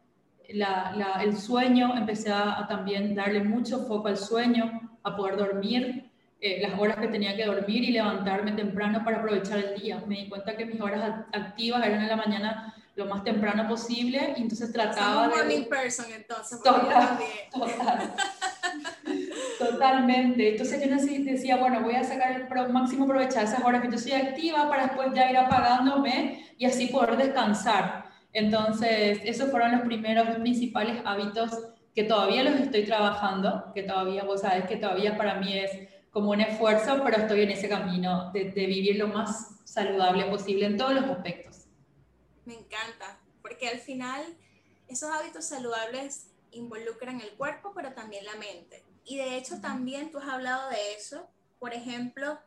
el 0.49 1.37
sueño, 1.37 1.97
empecé 1.97 2.33
a, 2.33 2.67
también 2.69 3.17
darle 3.17 3.43
mucho 3.43 3.85
foco 3.87 4.09
al 4.09 4.17
sueño, 4.17 4.99
a 5.03 5.17
poder 5.17 5.37
dormir 5.37 6.11
eh, 6.41 6.61
las 6.63 6.79
horas 6.79 6.97
que 6.99 7.09
tenía 7.09 7.37
que 7.37 7.45
dormir 7.45 7.85
y 7.85 7.91
levantarme 7.91 8.53
temprano 8.53 9.03
para 9.05 9.19
aprovechar 9.19 9.59
el 9.59 9.81
día. 9.81 10.03
Me 10.07 10.17
di 10.17 10.29
cuenta 10.29 10.57
que 10.57 10.67
mis 10.67 10.81
horas 10.81 11.27
activas 11.33 11.85
eran 11.85 12.03
en 12.03 12.09
la 12.09 12.17
mañana 12.17 12.75
lo 12.95 13.07
más 13.07 13.25
temprano 13.25 13.67
posible 13.69 14.35
y 14.37 14.43
entonces 14.43 14.73
trataba 14.73 15.25
Somos 15.25 15.37
morning 15.37 15.65
person 15.69 16.07
entonces. 16.13 16.63
Total, 16.63 17.19
total. 17.53 18.15
Totalmente. 19.73 20.51
Entonces 20.51 20.83
yo 20.83 21.25
decía, 21.25 21.57
bueno, 21.57 21.83
voy 21.83 21.95
a 21.95 22.05
sacar 22.05 22.33
el 22.33 22.73
máximo 22.73 23.07
provecho 23.07 23.39
de 23.39 23.45
esas 23.45 23.65
horas 23.65 23.83
que 23.83 23.91
yo 23.91 23.99
soy 23.99 24.13
activa 24.13 24.69
para 24.69 24.87
después 24.87 25.09
ya 25.15 25.31
ir 25.31 25.37
apagándome 25.37 26.55
y 26.59 26.65
así 26.65 26.87
poder 26.87 27.17
descansar. 27.17 28.11
Entonces, 28.33 29.21
esos 29.25 29.51
fueron 29.51 29.73
los 29.73 29.83
primeros 29.83 30.29
principales 30.37 31.03
hábitos 31.05 31.51
que 31.95 32.05
todavía 32.05 32.45
los 32.45 32.55
estoy 32.55 32.85
trabajando, 32.85 33.73
que 33.75 33.83
todavía, 33.83 34.25
vos 34.25 34.43
sabés 34.43 34.67
que 34.67 34.77
todavía 34.77 35.17
para 35.17 35.35
mí 35.35 35.59
es 35.59 35.71
como 36.11 36.31
un 36.31 36.41
esfuerzo, 36.41 37.03
pero 37.05 37.17
estoy 37.17 37.43
en 37.43 37.51
ese 37.51 37.69
camino 37.69 38.31
de 38.33 38.45
vivir 38.45 38.97
lo 38.97 39.09
más 39.09 39.61
saludable 39.65 40.25
posible 40.27 40.67
en 40.67 40.77
todos 40.77 40.95
los 40.95 41.05
aspectos. 41.05 41.67
Me 42.45 42.55
encanta, 42.55 43.19
porque 43.43 43.69
al 43.69 43.79
final 43.79 44.23
esos 44.89 45.11
hábitos 45.11 45.45
saludables 45.45 46.31
involucran 46.53 47.21
el 47.21 47.31
cuerpo, 47.31 47.73
pero 47.75 47.93
también 47.93 48.25
la 48.25 48.35
mente. 48.35 48.83
Y 49.05 49.19
de 49.19 49.37
hecho 49.37 49.61
también 49.61 50.11
tú 50.11 50.19
has 50.19 50.29
hablado 50.29 50.71
de 50.71 50.95
eso. 50.95 51.29
Por 51.59 51.75
ejemplo, 51.75 52.39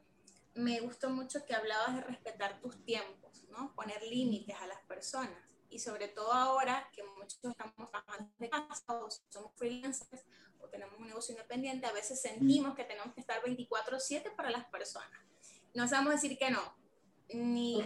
me 0.56 0.80
gustó 0.82 1.10
mucho 1.10 1.46
que 1.46 1.56
hablabas 1.56 1.96
de 1.96 2.02
respetar 2.02 2.60
tus 2.62 2.84
tiempos, 2.86 3.44
¿no? 3.50 3.74
Poner 3.76 4.02
límites 4.04 4.56
a 4.62 4.68
las 4.68 4.82
personas. 4.84 5.38
Y 5.70 5.80
sobre 5.80 6.08
todo 6.08 6.32
ahora 6.32 6.88
que 6.94 7.04
muchos 7.04 7.40
estamos 7.44 7.90
trabajando 7.90 8.32
de 8.38 8.50
casa 8.50 8.84
o 8.88 9.10
somos 9.30 9.52
freelancers 9.56 10.24
o 10.62 10.68
tenemos 10.70 11.00
un 11.00 11.08
negocio 11.08 11.34
independiente, 11.34 11.88
a 11.88 11.92
veces 11.92 12.22
sentimos 12.22 12.76
que 12.76 12.84
tenemos 12.84 13.14
que 13.14 13.22
estar 13.22 13.42
24/7 13.42 14.30
para 14.36 14.52
las 14.52 14.66
personas. 14.66 15.20
No 15.74 15.88
sabemos 15.88 16.14
decir 16.14 16.38
que 16.38 16.52
no. 16.52 16.62
Ni 17.30 17.82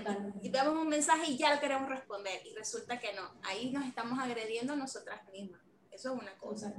damos 0.51 0.75
un 0.75 0.89
mensaje 0.89 1.31
y 1.31 1.37
ya 1.37 1.53
lo 1.55 1.61
queremos 1.61 1.87
responder 1.87 2.45
y 2.45 2.53
resulta 2.53 2.99
que 2.99 3.13
no. 3.13 3.39
Ahí 3.43 3.71
nos 3.71 3.85
estamos 3.85 4.19
agrediendo 4.19 4.73
a 4.73 4.75
nosotras 4.75 5.25
mismas. 5.31 5.61
Eso 5.89 6.13
es 6.13 6.21
una 6.21 6.37
cosa. 6.37 6.73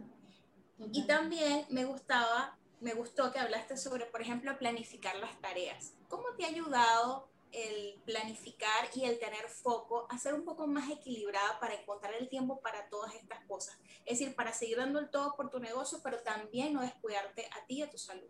Y 0.93 1.07
también 1.07 1.67
me 1.71 1.85
gustaba, 1.85 2.57
me 2.81 2.95
gustó 2.95 3.33
que 3.33 3.39
hablaste 3.39 3.77
sobre, 3.77 4.07
por 4.07 4.23
ejemplo, 4.23 4.57
planificar 4.59 5.17
las 5.17 5.39
tareas. 5.41 5.95
¿Cómo 6.09 6.25
te 6.37 6.45
ha 6.45 6.49
ayudado 6.49 7.29
el 7.51 7.95
planificar 8.05 8.89
y 8.95 9.05
el 9.05 9.19
tener 9.19 9.49
foco 9.49 10.07
a 10.11 10.19
ser 10.19 10.35
un 10.35 10.45
poco 10.45 10.67
más 10.67 10.91
equilibrada 10.91 11.59
para 11.61 11.75
encontrar 11.75 12.15
el 12.15 12.29
tiempo 12.29 12.61
para 12.61 12.89
todas 12.89 13.15
estas 13.15 13.45
cosas? 13.47 13.79
Es 14.07 14.19
decir, 14.19 14.37
para 14.37 14.53
seguir 14.53 14.77
dando 14.77 15.01
el 15.01 15.11
todo 15.11 15.35
por 15.37 15.51
tu 15.51 15.59
negocio, 15.59 15.99
pero 16.03 16.19
también 16.19 16.73
no 16.73 16.83
descuidarte 16.83 17.47
a 17.47 17.67
ti 17.67 17.79
y 17.79 17.83
a 17.83 17.91
tu 17.91 17.99
salud. 17.99 18.29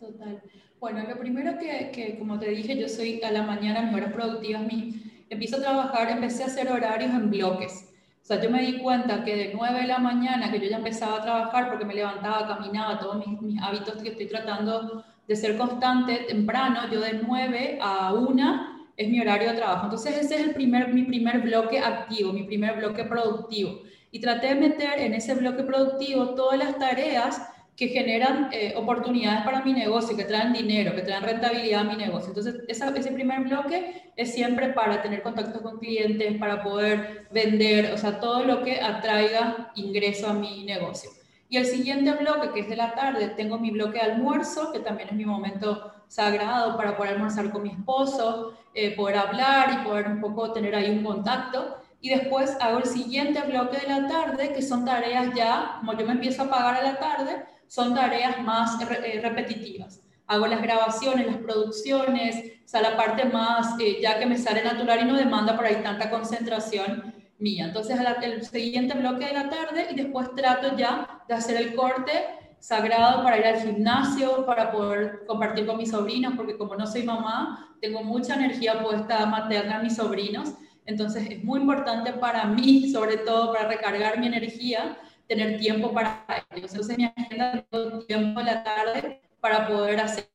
Total. 0.00 0.42
Bueno, 0.78 1.02
lo 1.08 1.18
primero 1.18 1.58
que, 1.58 1.90
que, 1.92 2.18
como 2.18 2.38
te 2.38 2.50
dije, 2.50 2.78
yo 2.78 2.88
soy 2.88 3.20
a 3.22 3.32
la 3.32 3.42
mañana, 3.42 3.82
mis 3.82 3.94
horas 3.94 4.12
productivas, 4.12 4.62
mi, 4.62 5.24
empiezo 5.28 5.56
a 5.56 5.60
trabajar, 5.60 6.10
empecé 6.10 6.44
a 6.44 6.46
hacer 6.46 6.70
horarios 6.70 7.10
en 7.10 7.30
bloques. 7.30 7.87
Sea, 8.28 8.42
yo 8.42 8.50
me 8.50 8.60
di 8.60 8.76
cuenta 8.76 9.24
que 9.24 9.34
de 9.34 9.52
9 9.54 9.80
de 9.80 9.86
la 9.86 9.98
mañana, 9.98 10.50
que 10.52 10.60
yo 10.60 10.68
ya 10.68 10.76
empezaba 10.76 11.16
a 11.16 11.22
trabajar 11.22 11.70
porque 11.70 11.86
me 11.86 11.94
levantaba, 11.94 12.46
caminaba, 12.46 12.98
todos 12.98 13.26
mis, 13.26 13.58
hábitos 13.62 14.02
que 14.02 14.10
estoy 14.10 14.26
tratando 14.26 15.02
de 15.26 15.34
ser 15.34 15.56
constante 15.56 16.26
temprano, 16.28 16.80
yo 16.92 17.00
de 17.00 17.22
9 17.26 17.78
a 17.80 18.12
1 18.12 18.92
es 18.98 19.08
mi 19.08 19.18
horario 19.18 19.52
de 19.52 19.56
trabajo. 19.56 19.84
Entonces 19.84 20.18
ese 20.18 20.34
es 20.34 20.40
el 20.42 20.50
primer, 20.52 20.92
mi 20.92 21.04
primer 21.04 21.40
bloque 21.40 21.78
activo, 21.78 22.34
mi 22.34 22.42
primer 22.42 22.76
bloque 22.76 23.04
productivo. 23.04 23.80
Y 24.10 24.20
traté 24.20 24.48
de 24.48 24.56
meter 24.56 24.98
en 24.98 25.14
ese 25.14 25.34
bloque 25.34 25.62
productivo 25.62 26.34
todas 26.34 26.58
las 26.58 26.76
tareas 26.76 27.50
que 27.78 27.86
generan 27.86 28.48
eh, 28.50 28.74
oportunidades 28.76 29.44
para 29.44 29.62
mi 29.62 29.72
negocio, 29.72 30.16
que 30.16 30.24
traen 30.24 30.52
dinero, 30.52 30.96
que 30.96 31.02
traen 31.02 31.22
rentabilidad 31.22 31.82
a 31.82 31.84
mi 31.84 31.94
negocio. 31.94 32.30
Entonces, 32.30 32.56
ese 32.66 33.12
primer 33.12 33.42
bloque 33.42 34.10
es 34.16 34.34
siempre 34.34 34.70
para 34.70 35.00
tener 35.00 35.22
contacto 35.22 35.62
con 35.62 35.78
clientes, 35.78 36.36
para 36.38 36.64
poder 36.64 37.28
vender, 37.30 37.92
o 37.92 37.96
sea, 37.96 38.18
todo 38.18 38.42
lo 38.42 38.64
que 38.64 38.80
atraiga 38.80 39.70
ingreso 39.76 40.26
a 40.26 40.32
mi 40.32 40.64
negocio. 40.64 41.08
Y 41.48 41.56
el 41.56 41.66
siguiente 41.66 42.10
bloque, 42.14 42.50
que 42.50 42.60
es 42.60 42.68
de 42.68 42.74
la 42.74 42.96
tarde, 42.96 43.28
tengo 43.28 43.60
mi 43.60 43.70
bloque 43.70 44.00
de 44.00 44.10
almuerzo, 44.10 44.72
que 44.72 44.80
también 44.80 45.10
es 45.10 45.14
mi 45.14 45.24
momento 45.24 45.92
sagrado 46.08 46.76
para 46.76 46.96
poder 46.96 47.12
almorzar 47.12 47.52
con 47.52 47.62
mi 47.62 47.70
esposo, 47.70 48.54
eh, 48.74 48.96
poder 48.96 49.18
hablar 49.18 49.80
y 49.80 49.86
poder 49.86 50.08
un 50.08 50.20
poco 50.20 50.52
tener 50.52 50.74
ahí 50.74 50.90
un 50.90 51.04
contacto. 51.04 51.76
Y 52.00 52.08
después 52.10 52.56
hago 52.60 52.78
el 52.78 52.86
siguiente 52.86 53.40
bloque 53.42 53.78
de 53.78 53.86
la 53.86 54.08
tarde, 54.08 54.52
que 54.52 54.62
son 54.62 54.84
tareas 54.84 55.32
ya, 55.32 55.76
como 55.78 55.96
yo 55.96 56.04
me 56.04 56.14
empiezo 56.14 56.42
a 56.42 56.50
pagar 56.50 56.74
a 56.74 56.82
la 56.82 56.98
tarde, 56.98 57.44
son 57.68 57.94
tareas 57.94 58.42
más 58.42 58.80
eh, 58.80 59.20
repetitivas. 59.22 60.00
Hago 60.26 60.46
las 60.46 60.60
grabaciones, 60.60 61.26
las 61.26 61.36
producciones, 61.36 62.36
o 62.64 62.68
sea, 62.68 62.82
la 62.82 62.96
parte 62.96 63.24
más, 63.24 63.78
eh, 63.80 63.98
ya 64.02 64.18
que 64.18 64.26
me 64.26 64.36
sale 64.36 64.62
natural 64.62 65.00
y 65.02 65.04
no 65.04 65.16
demanda 65.16 65.56
por 65.56 65.64
ahí 65.64 65.76
tanta 65.82 66.10
concentración 66.10 67.14
mía. 67.38 67.66
Entonces, 67.66 67.98
el 68.22 68.44
siguiente 68.44 68.94
bloque 68.94 69.26
de 69.26 69.32
la 69.32 69.48
tarde 69.48 69.86
y 69.90 69.94
después 69.94 70.34
trato 70.34 70.76
ya 70.76 71.22
de 71.28 71.34
hacer 71.34 71.56
el 71.56 71.74
corte 71.74 72.12
sagrado 72.58 73.22
para 73.22 73.38
ir 73.38 73.46
al 73.46 73.62
gimnasio, 73.62 74.44
para 74.44 74.72
poder 74.72 75.24
compartir 75.26 75.66
con 75.66 75.76
mis 75.78 75.90
sobrinos, 75.90 76.34
porque 76.36 76.58
como 76.58 76.74
no 76.74 76.86
soy 76.86 77.04
mamá, 77.04 77.76
tengo 77.80 78.02
mucha 78.02 78.34
energía 78.34 78.82
puesta 78.82 79.24
materna 79.26 79.76
a 79.76 79.82
mis 79.82 79.96
sobrinos. 79.96 80.54
Entonces, 80.84 81.30
es 81.30 81.44
muy 81.44 81.60
importante 81.60 82.12
para 82.14 82.44
mí, 82.46 82.90
sobre 82.90 83.18
todo 83.18 83.52
para 83.52 83.68
recargar 83.68 84.18
mi 84.18 84.26
energía, 84.26 84.98
tener 85.28 85.58
tiempo 85.58 85.92
para 85.92 86.24
ellos. 86.50 86.72
Entonces, 86.72 86.96
mi 86.96 87.04
agenda 87.04 87.64
tengo 87.70 87.98
tiempo 88.06 88.40
en 88.40 88.46
la 88.46 88.64
tarde 88.64 89.20
para 89.40 89.68
poder 89.68 90.00
hacer 90.00 90.30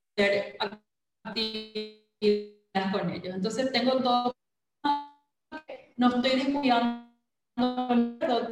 actividades 1.23 2.91
con 2.91 3.09
ellos. 3.09 3.35
Entonces, 3.35 3.71
tengo 3.71 3.97
todo. 4.01 4.33
No 5.97 6.07
estoy 6.07 6.31
descuidando 6.31 7.03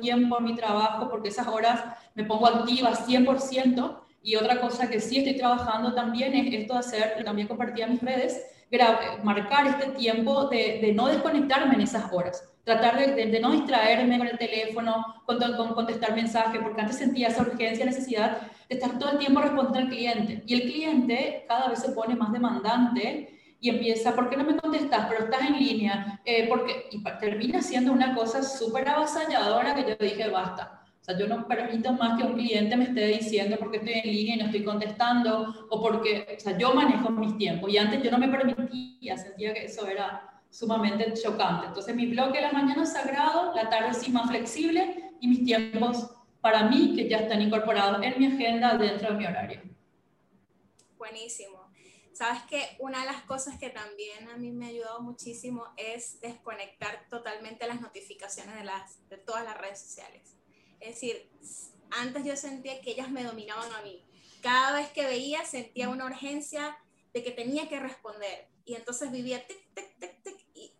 tiempo 0.01 0.37
a 0.37 0.39
mi 0.39 0.55
trabajo 0.55 1.09
porque 1.09 1.29
esas 1.29 1.47
horas 1.47 1.83
me 2.15 2.23
pongo 2.23 2.47
activa 2.47 2.93
100%. 2.93 3.99
Y 4.23 4.35
otra 4.35 4.61
cosa 4.61 4.87
que 4.87 4.99
sí 4.99 5.17
estoy 5.17 5.37
trabajando 5.37 5.95
también 5.95 6.35
es 6.35 6.53
esto 6.53 6.73
de 6.73 6.79
hacer, 6.79 7.23
también 7.23 7.47
compartí 7.47 7.81
en 7.81 7.93
mis 7.93 8.01
redes, 8.01 8.39
marcar 9.23 9.67
este 9.67 9.91
tiempo 9.91 10.45
de, 10.45 10.79
de 10.81 10.93
no 10.93 11.07
desconectarme 11.07 11.75
en 11.75 11.81
esas 11.81 12.11
horas 12.11 12.51
tratar 12.63 12.97
de, 12.97 13.25
de, 13.25 13.39
no 13.39 13.51
distraerme 13.51 14.17
con 14.17 14.27
el 14.27 14.37
teléfono, 14.37 15.21
con, 15.25 15.39
con, 15.39 15.73
contestar 15.73 16.15
mensajes, 16.15 16.61
porque 16.61 16.81
antes 16.81 16.97
sentía 16.97 17.29
esa 17.29 17.41
urgencia, 17.41 17.85
necesidad 17.85 18.37
de 18.69 18.75
estar 18.75 18.99
todo 18.99 19.11
el 19.11 19.17
tiempo 19.17 19.41
respondiendo 19.41 19.79
al 19.79 19.89
cliente. 19.89 20.43
Y 20.45 20.53
el 20.53 20.61
cliente 20.61 21.45
cada 21.47 21.69
vez 21.69 21.79
se 21.79 21.91
pone 21.91 22.15
más 22.15 22.31
demandante 22.31 23.39
y 23.59 23.69
empieza, 23.69 24.15
¿por 24.15 24.29
qué 24.29 24.37
no 24.37 24.43
me 24.43 24.57
contestas? 24.57 25.07
Pero 25.09 25.25
estás 25.25 25.41
en 25.41 25.57
línea, 25.57 26.19
eh, 26.25 26.47
porque, 26.49 26.87
y 26.91 27.03
termina 27.19 27.61
siendo 27.61 27.91
una 27.91 28.15
cosa 28.15 28.43
súper 28.43 28.87
avasalladora 28.87 29.75
que 29.75 29.85
yo 29.89 29.95
dije, 29.99 30.29
basta. 30.29 30.80
O 31.01 31.03
sea, 31.03 31.17
yo 31.17 31.27
no 31.27 31.47
permito 31.47 31.91
más 31.93 32.19
que 32.19 32.27
un 32.27 32.33
cliente 32.33 32.77
me 32.77 32.83
esté 32.83 33.07
diciendo 33.07 33.57
porque 33.59 33.77
estoy 33.77 33.93
en 33.93 34.11
línea 34.11 34.35
y 34.35 34.37
no 34.37 34.45
estoy 34.45 34.63
contestando, 34.63 35.67
o 35.69 35.81
porque, 35.81 36.35
o 36.37 36.39
sea, 36.39 36.55
yo 36.57 36.75
manejo 36.75 37.09
mis 37.09 37.35
tiempos. 37.37 37.71
Y 37.71 37.77
antes 37.79 38.03
yo 38.03 38.11
no 38.11 38.19
me 38.19 38.27
permitía, 38.27 39.17
sentía 39.17 39.51
que 39.53 39.65
eso 39.65 39.87
era 39.87 40.31
sumamente 40.51 41.11
chocante. 41.13 41.67
Entonces 41.67 41.95
mi 41.95 42.05
bloque 42.05 42.37
de 42.37 42.43
la 42.43 42.51
mañana 42.51 42.83
es 42.83 42.93
sagrado, 42.93 43.55
la 43.55 43.67
tarde 43.69 43.95
sí 43.95 44.11
más 44.11 44.29
flexible 44.29 45.11
y 45.19 45.27
mis 45.27 45.43
tiempos 45.43 46.11
para 46.39 46.69
mí 46.69 46.93
que 46.95 47.09
ya 47.09 47.19
están 47.19 47.41
incorporados 47.41 48.03
en 48.03 48.19
mi 48.19 48.27
agenda 48.27 48.77
dentro 48.77 49.11
de 49.11 49.17
mi 49.17 49.25
horario. 49.25 49.61
Buenísimo. 50.97 51.71
Sabes 52.13 52.43
que 52.43 52.61
una 52.77 52.99
de 52.99 53.05
las 53.05 53.23
cosas 53.23 53.57
que 53.57 53.71
también 53.71 54.29
a 54.29 54.37
mí 54.37 54.51
me 54.51 54.65
ha 54.65 54.69
ayudado 54.69 55.01
muchísimo 55.01 55.65
es 55.77 56.19
desconectar 56.21 57.07
totalmente 57.09 57.65
las 57.65 57.81
notificaciones 57.81 58.55
de, 58.55 58.63
las, 58.65 59.09
de 59.09 59.17
todas 59.17 59.43
las 59.43 59.57
redes 59.57 59.81
sociales. 59.81 60.35
Es 60.81 60.95
decir, 60.95 61.29
antes 61.91 62.25
yo 62.25 62.35
sentía 62.35 62.81
que 62.81 62.91
ellas 62.91 63.09
me 63.09 63.23
dominaban 63.23 63.71
a 63.73 63.81
mí. 63.81 64.03
Cada 64.41 64.75
vez 64.75 64.89
que 64.89 65.05
veía 65.05 65.45
sentía 65.45 65.89
una 65.89 66.05
urgencia 66.05 66.77
de 67.13 67.23
que 67.23 67.31
tenía 67.31 67.69
que 67.69 67.79
responder. 67.79 68.47
Y 68.65 68.75
entonces 68.75 69.11
vivía 69.11 69.45
tic, 69.45 69.59
tic, 69.73 70.23
tic, 70.23 70.53
tic, 70.53 70.73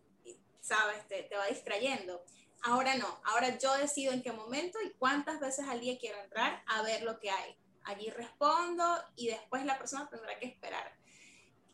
sabes, 0.60 1.06
te, 1.08 1.22
te 1.22 1.36
va 1.36 1.46
distrayendo. 1.46 2.24
Ahora 2.62 2.96
no, 2.96 3.20
ahora 3.24 3.58
yo 3.58 3.76
decido 3.76 4.12
en 4.12 4.22
qué 4.22 4.32
momento 4.32 4.78
y 4.82 4.90
cuántas 4.90 5.40
veces 5.40 5.66
al 5.68 5.80
día 5.80 5.98
quiero 5.98 6.18
entrar 6.22 6.62
a 6.66 6.82
ver 6.82 7.02
lo 7.02 7.18
que 7.18 7.30
hay. 7.30 7.56
Allí 7.84 8.10
respondo 8.10 8.84
y 9.16 9.28
después 9.28 9.64
la 9.64 9.78
persona 9.78 10.08
tendrá 10.08 10.38
que 10.38 10.46
esperar. 10.46 10.96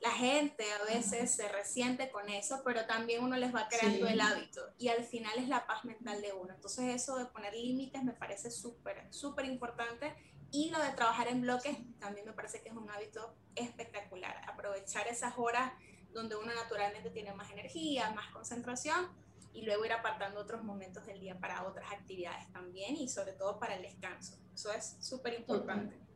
La 0.00 0.12
gente 0.12 0.64
a 0.80 0.84
veces 0.84 1.34
se 1.34 1.48
resiente 1.48 2.10
con 2.10 2.28
eso, 2.28 2.62
pero 2.64 2.86
también 2.86 3.22
uno 3.22 3.36
les 3.36 3.52
va 3.52 3.68
creando 3.68 4.06
el 4.06 4.20
hábito 4.20 4.60
y 4.78 4.88
al 4.88 5.04
final 5.04 5.36
es 5.38 5.48
la 5.48 5.66
paz 5.66 5.84
mental 5.84 6.22
de 6.22 6.32
uno. 6.32 6.54
Entonces 6.54 6.94
eso 6.94 7.16
de 7.16 7.26
poner 7.26 7.52
límites 7.54 8.04
me 8.04 8.12
parece 8.12 8.50
súper, 8.50 9.12
súper 9.12 9.46
importante 9.46 10.14
y 10.52 10.70
lo 10.70 10.80
de 10.80 10.90
trabajar 10.92 11.28
en 11.28 11.40
bloques 11.40 11.76
también 11.98 12.26
me 12.26 12.32
parece 12.32 12.62
que 12.62 12.68
es 12.68 12.74
un 12.76 12.88
hábito 12.88 13.34
espectacular. 13.56 14.40
Aprovechar 14.46 15.08
esas 15.08 15.34
horas 15.36 15.72
donde 16.12 16.36
uno 16.36 16.54
naturalmente 16.54 17.10
tiene 17.10 17.34
más 17.34 17.50
energía, 17.50 18.10
más 18.12 18.30
concentración 18.32 19.08
y 19.52 19.62
luego 19.62 19.84
ir 19.84 19.92
apartando 19.92 20.40
otros 20.40 20.62
momentos 20.62 21.04
del 21.06 21.20
día 21.20 21.38
para 21.38 21.66
otras 21.66 21.90
actividades 21.92 22.50
también 22.52 22.96
y 22.96 23.08
sobre 23.08 23.32
todo 23.32 23.58
para 23.58 23.74
el 23.74 23.82
descanso. 23.82 24.36
Eso 24.54 24.72
es 24.72 24.96
súper 25.00 25.34
importante. 25.34 26.07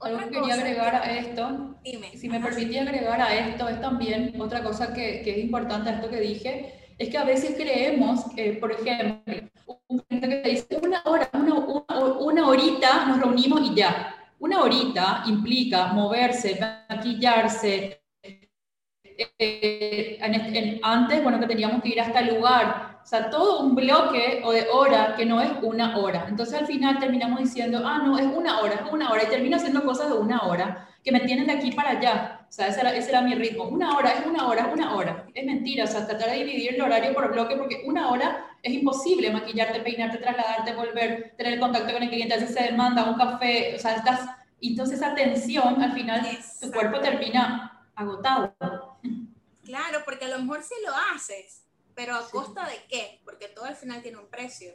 Algo 0.00 0.18
que 0.18 0.30
quería 0.30 0.54
agregar 0.54 0.94
a 0.94 1.18
esto, 1.18 1.76
si 2.14 2.28
me 2.28 2.40
permitía 2.40 2.82
agregar 2.82 3.20
a 3.20 3.34
esto, 3.34 3.68
es 3.68 3.80
también 3.80 4.40
otra 4.40 4.62
cosa 4.62 4.92
que, 4.92 5.22
que, 5.22 5.32
es 5.32 5.38
importante 5.38 5.90
a 5.90 5.94
esto 5.94 6.08
que 6.08 6.20
dije, 6.20 6.92
es 6.98 7.08
que 7.08 7.18
a 7.18 7.24
veces 7.24 7.54
creemos 7.56 8.24
que, 8.34 8.54
por 8.54 8.72
ejemplo, 8.72 9.34
un 9.88 9.98
cliente 10.00 10.42
que 10.42 10.50
dice 10.50 10.78
una 10.82 11.02
hora, 11.04 11.28
una, 11.32 11.54
una, 11.54 12.04
una 12.20 12.48
horita 12.48 13.06
nos 13.06 13.20
reunimos 13.20 13.60
y 13.70 13.74
ya. 13.74 14.14
Una 14.38 14.62
horita 14.62 15.24
implica 15.26 15.88
moverse, 15.88 16.58
maquillarse, 16.88 18.02
eh, 19.18 20.80
antes, 20.82 21.22
bueno, 21.22 21.40
que 21.40 21.46
teníamos 21.46 21.82
que 21.82 21.88
ir 21.88 22.00
hasta 22.00 22.20
el 22.20 22.36
lugar, 22.36 23.00
o 23.02 23.06
sea, 23.06 23.30
todo 23.30 23.60
un 23.60 23.74
bloque 23.74 24.42
o 24.44 24.52
de 24.52 24.68
hora 24.70 25.14
que 25.16 25.24
no 25.26 25.40
es 25.40 25.50
una 25.62 25.96
hora. 25.96 26.26
Entonces 26.28 26.60
al 26.60 26.66
final 26.66 26.98
terminamos 26.98 27.40
diciendo, 27.40 27.82
ah, 27.84 28.02
no, 28.04 28.18
es 28.18 28.26
una 28.26 28.60
hora, 28.60 28.74
es 28.74 28.92
una 28.92 29.10
hora, 29.10 29.24
y 29.24 29.26
termino 29.26 29.56
haciendo 29.56 29.82
cosas 29.84 30.08
de 30.10 30.18
una 30.18 30.42
hora 30.42 30.88
que 31.02 31.12
me 31.12 31.20
tienen 31.20 31.46
de 31.46 31.54
aquí 31.54 31.72
para 31.72 31.90
allá. 31.90 32.40
O 32.48 32.52
sea, 32.52 32.68
ese 32.68 32.80
era, 32.80 32.94
ese 32.94 33.10
era 33.10 33.22
mi 33.22 33.34
ritmo. 33.34 33.64
Una 33.64 33.96
hora 33.96 34.12
es 34.12 34.26
una 34.26 34.46
hora, 34.46 34.66
es 34.66 34.72
una 34.72 34.94
hora. 34.94 35.26
Es 35.34 35.44
mentira, 35.44 35.84
o 35.84 35.86
sea, 35.86 36.06
tratar 36.06 36.30
de 36.30 36.36
dividir 36.36 36.74
el 36.74 36.82
horario 36.82 37.14
por 37.14 37.32
bloque 37.32 37.56
porque 37.56 37.82
una 37.86 38.10
hora 38.10 38.46
es 38.62 38.72
imposible 38.72 39.30
maquillarte, 39.30 39.80
peinarte, 39.80 40.18
trasladarte, 40.18 40.74
volver, 40.74 41.34
tener 41.36 41.54
el 41.54 41.60
contacto 41.60 41.92
con 41.92 42.02
el 42.02 42.10
cliente, 42.10 42.34
a 42.34 42.46
se 42.46 42.62
demanda 42.62 43.04
un 43.04 43.16
café, 43.16 43.74
o 43.74 43.78
sea, 43.78 43.96
estás... 43.96 44.28
Entonces 44.60 44.98
esa 44.98 45.14
tensión, 45.14 45.80
al 45.82 45.92
final, 45.92 46.26
tu 46.60 46.70
cuerpo 46.72 47.00
termina 47.00 47.86
agotado. 47.94 48.87
Claro, 49.68 50.00
porque 50.06 50.24
a 50.24 50.28
lo 50.28 50.38
mejor 50.38 50.62
sí 50.62 50.74
lo 50.82 50.94
haces, 51.12 51.62
pero 51.94 52.14
a 52.14 52.30
costa 52.30 52.66
de 52.66 52.86
qué? 52.88 53.20
Porque 53.22 53.48
todo 53.48 53.66
al 53.66 53.76
final 53.76 54.00
tiene 54.00 54.16
un 54.16 54.30
precio. 54.30 54.72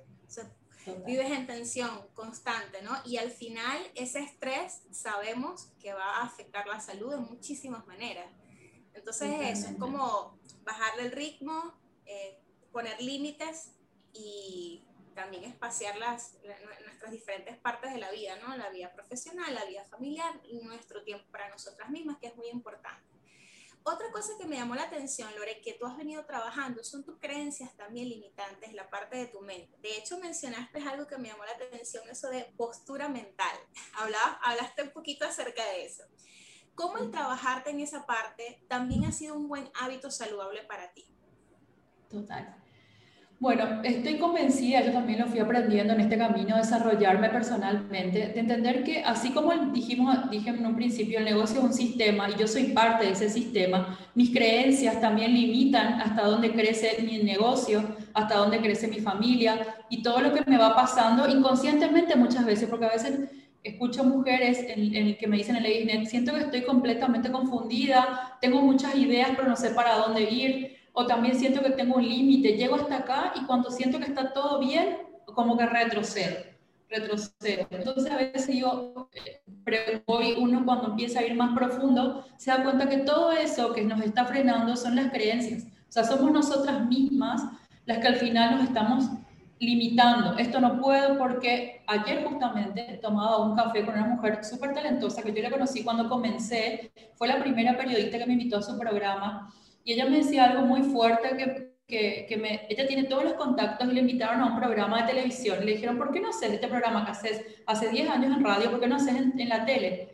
vives 1.03 1.31
en 1.31 1.47
tensión 1.47 2.07
constante, 2.13 2.79
¿no? 2.83 2.95
Y 3.03 3.17
al 3.17 3.31
final 3.31 3.81
ese 3.95 4.19
estrés 4.19 4.83
sabemos 4.91 5.71
que 5.81 5.93
va 5.93 6.17
a 6.17 6.23
afectar 6.25 6.67
la 6.67 6.79
salud 6.79 7.09
de 7.09 7.17
muchísimas 7.17 7.87
maneras. 7.87 8.31
Entonces 8.93 9.31
eso 9.41 9.67
es 9.71 9.77
como 9.77 10.37
bajarle 10.61 11.05
el 11.05 11.11
ritmo, 11.11 11.73
eh, 12.05 12.39
poner 12.71 13.01
límites 13.01 13.71
y 14.13 14.85
también 15.15 15.43
espaciar 15.45 15.97
las, 15.97 16.37
nuestras 16.85 17.11
diferentes 17.11 17.57
partes 17.57 17.93
de 17.93 17.99
la 17.99 18.11
vida, 18.11 18.35
¿no? 18.45 18.55
La 18.57 18.69
vida 18.69 18.93
profesional, 18.93 19.55
la 19.55 19.65
vida 19.65 19.83
familiar 19.85 20.39
y 20.43 20.59
nuestro 20.59 21.03
tiempo 21.03 21.25
para 21.31 21.49
nosotras 21.49 21.89
mismas, 21.89 22.19
que 22.19 22.27
es 22.27 22.35
muy 22.35 22.49
importante. 22.49 23.12
Otra 23.85 24.11
cosa 24.11 24.33
que 24.39 24.47
me 24.47 24.55
llamó 24.55 24.75
la 24.75 24.83
atención, 24.83 25.29
Lore, 25.35 25.59
que 25.61 25.73
tú 25.73 25.85
has 25.85 25.97
venido 25.97 26.25
trabajando, 26.25 26.83
son 26.83 27.03
tus 27.03 27.19
creencias 27.19 27.75
también 27.75 28.07
limitantes, 28.07 28.73
la 28.73 28.89
parte 28.89 29.17
de 29.17 29.27
tu 29.27 29.41
mente. 29.41 29.77
De 29.79 29.97
hecho, 29.97 30.17
mencionaste 30.19 30.79
algo 30.87 31.05
que 31.05 31.17
me 31.17 31.27
llamó 31.27 31.43
la 31.43 31.51
atención, 31.51 32.07
eso 32.09 32.29
de 32.29 32.45
postura 32.55 33.09
mental. 33.09 33.55
hablaste 34.41 34.83
un 34.83 34.91
poquito 34.91 35.25
acerca 35.25 35.65
de 35.65 35.85
eso. 35.85 36.03
¿Cómo 36.75 36.97
el 36.97 37.11
trabajarte 37.11 37.71
en 37.71 37.81
esa 37.81 38.05
parte 38.05 38.63
también 38.67 39.05
ha 39.05 39.11
sido 39.11 39.35
un 39.35 39.47
buen 39.47 39.69
hábito 39.75 40.09
saludable 40.09 40.63
para 40.63 40.91
ti? 40.93 41.05
Total. 42.09 42.62
Bueno, 43.43 43.81
estoy 43.83 44.19
convencida, 44.19 44.85
yo 44.85 44.93
también 44.93 45.19
lo 45.19 45.27
fui 45.27 45.39
aprendiendo 45.39 45.91
en 45.91 45.99
este 45.99 46.17
camino, 46.17 46.55
desarrollarme 46.55 47.27
personalmente, 47.27 48.27
de 48.29 48.39
entender 48.39 48.85
que 48.85 49.03
así 49.03 49.31
como 49.31 49.51
dijimos, 49.73 50.31
dije 50.31 50.51
en 50.51 50.65
un 50.65 50.77
principio, 50.77 51.19
el 51.19 51.25
negocio 51.25 51.59
es 51.59 51.65
un 51.65 51.73
sistema 51.73 52.29
y 52.29 52.39
yo 52.39 52.47
soy 52.47 52.67
parte 52.67 53.03
de 53.03 53.11
ese 53.11 53.29
sistema, 53.29 53.99
mis 54.15 54.31
creencias 54.31 55.01
también 55.01 55.33
limitan 55.33 55.99
hasta 55.99 56.23
dónde 56.23 56.53
crece 56.53 57.03
mi 57.03 57.17
negocio, 57.17 57.83
hasta 58.13 58.37
dónde 58.37 58.61
crece 58.61 58.87
mi 58.87 59.01
familia 59.01 59.75
y 59.89 60.01
todo 60.01 60.21
lo 60.21 60.33
que 60.33 60.49
me 60.49 60.57
va 60.57 60.73
pasando 60.73 61.27
inconscientemente 61.27 62.15
muchas 62.15 62.45
veces, 62.45 62.69
porque 62.69 62.85
a 62.85 62.93
veces 62.93 63.29
escucho 63.61 64.05
mujeres 64.05 64.59
en, 64.69 64.95
el 64.95 65.17
que 65.17 65.27
me 65.27 65.35
dicen 65.35 65.57
en 65.57 65.63
LadyNet, 65.63 66.07
siento 66.07 66.33
que 66.33 66.39
estoy 66.39 66.61
completamente 66.61 67.29
confundida, 67.29 68.37
tengo 68.39 68.61
muchas 68.61 68.95
ideas 68.95 69.31
pero 69.35 69.49
no 69.49 69.57
sé 69.57 69.71
para 69.71 69.97
dónde 69.97 70.31
ir, 70.31 70.72
o 70.93 71.05
también 71.07 71.37
siento 71.37 71.61
que 71.61 71.71
tengo 71.71 71.95
un 71.95 72.07
límite, 72.07 72.55
llego 72.55 72.75
hasta 72.75 72.97
acá 72.97 73.33
y 73.35 73.45
cuando 73.45 73.71
siento 73.71 73.99
que 73.99 74.05
está 74.05 74.31
todo 74.31 74.59
bien, 74.59 74.99
como 75.25 75.57
que 75.57 75.65
retrocedo, 75.65 76.37
retrocedo. 76.87 77.67
Entonces 77.71 78.11
a 78.11 78.17
veces 78.17 78.55
yo, 78.55 79.09
pero 79.65 80.03
hoy 80.05 80.35
uno 80.37 80.63
cuando 80.63 80.89
empieza 80.89 81.19
a 81.19 81.23
ir 81.23 81.35
más 81.35 81.55
profundo, 81.55 82.23
se 82.37 82.51
da 82.51 82.63
cuenta 82.63 82.87
que 82.87 82.97
todo 82.97 83.31
eso 83.31 83.73
que 83.73 83.83
nos 83.83 84.01
está 84.01 84.25
frenando 84.25 84.75
son 84.75 84.95
las 84.95 85.11
creencias. 85.11 85.63
O 85.63 85.91
sea, 85.91 86.03
somos 86.03 86.31
nosotras 86.31 86.85
mismas 86.85 87.41
las 87.85 87.97
que 87.97 88.07
al 88.07 88.15
final 88.15 88.57
nos 88.57 88.65
estamos 88.65 89.05
limitando. 89.59 90.37
Esto 90.37 90.59
no 90.59 90.79
puedo 90.79 91.17
porque 91.17 91.81
ayer 91.87 92.23
justamente 92.23 92.99
tomaba 93.01 93.39
un 93.39 93.55
café 93.55 93.83
con 93.83 93.95
una 93.95 94.07
mujer 94.07 94.43
súper 94.43 94.73
talentosa 94.73 95.23
que 95.23 95.33
yo 95.33 95.41
la 95.41 95.49
conocí 95.49 95.83
cuando 95.83 96.07
comencé. 96.07 96.91
Fue 97.15 97.27
la 97.27 97.39
primera 97.39 97.75
periodista 97.77 98.19
que 98.19 98.25
me 98.27 98.33
invitó 98.33 98.57
a 98.57 98.61
su 98.61 98.77
programa 98.77 99.51
y 99.83 99.93
ella 99.93 100.05
me 100.05 100.17
decía 100.17 100.45
algo 100.45 100.65
muy 100.65 100.81
fuerte 100.81 101.35
que, 101.37 101.73
que, 101.87 102.25
que 102.27 102.37
me, 102.37 102.65
ella 102.69 102.87
tiene 102.87 103.03
todos 103.03 103.23
los 103.23 103.33
contactos 103.33 103.87
y 103.87 103.93
le 103.93 104.01
invitaron 104.01 104.41
a 104.41 104.47
un 104.47 104.59
programa 104.59 105.01
de 105.01 105.13
televisión. 105.13 105.65
Le 105.65 105.73
dijeron, 105.73 105.97
¿por 105.97 106.11
qué 106.11 106.19
no 106.19 106.29
haces 106.29 106.53
este 106.53 106.67
programa 106.67 107.05
que 107.05 107.11
haces 107.11 107.45
hace 107.65 107.89
10 107.89 108.09
años 108.09 108.37
en 108.37 108.43
radio? 108.43 108.71
¿Por 108.71 108.79
qué 108.79 108.87
no 108.87 108.95
haces 108.95 109.15
en, 109.15 109.39
en 109.39 109.49
la 109.49 109.65
tele? 109.65 110.09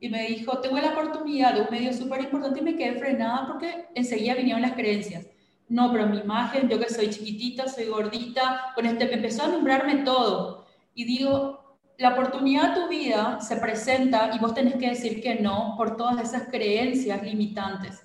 Y 0.00 0.08
me 0.08 0.26
dijo, 0.26 0.58
tengo 0.58 0.78
la 0.78 0.90
oportunidad 0.90 1.54
de 1.54 1.62
un 1.62 1.68
medio 1.70 1.92
súper 1.92 2.20
importante 2.20 2.60
y 2.60 2.62
me 2.62 2.76
quedé 2.76 2.98
frenada 2.98 3.46
porque 3.46 3.86
enseguida 3.94 4.34
vinieron 4.34 4.62
las 4.62 4.72
creencias 4.72 5.26
no, 5.68 5.90
pero 5.90 6.06
mi 6.06 6.18
imagen, 6.18 6.68
yo 6.68 6.78
que 6.78 6.88
soy 6.88 7.10
chiquitita, 7.10 7.68
soy 7.68 7.86
gordita, 7.86 8.72
con 8.74 8.86
este 8.86 9.06
me 9.06 9.14
empezó 9.14 9.44
a 9.44 9.48
nombrarme 9.48 10.04
todo. 10.04 10.66
Y 10.94 11.04
digo, 11.04 11.78
la 11.98 12.10
oportunidad 12.10 12.74
de 12.74 12.80
tu 12.80 12.88
vida 12.88 13.40
se 13.40 13.56
presenta 13.56 14.30
y 14.34 14.38
vos 14.38 14.54
tenés 14.54 14.74
que 14.74 14.90
decir 14.90 15.22
que 15.22 15.36
no 15.36 15.74
por 15.76 15.96
todas 15.96 16.22
esas 16.22 16.48
creencias 16.48 17.22
limitantes. 17.22 18.02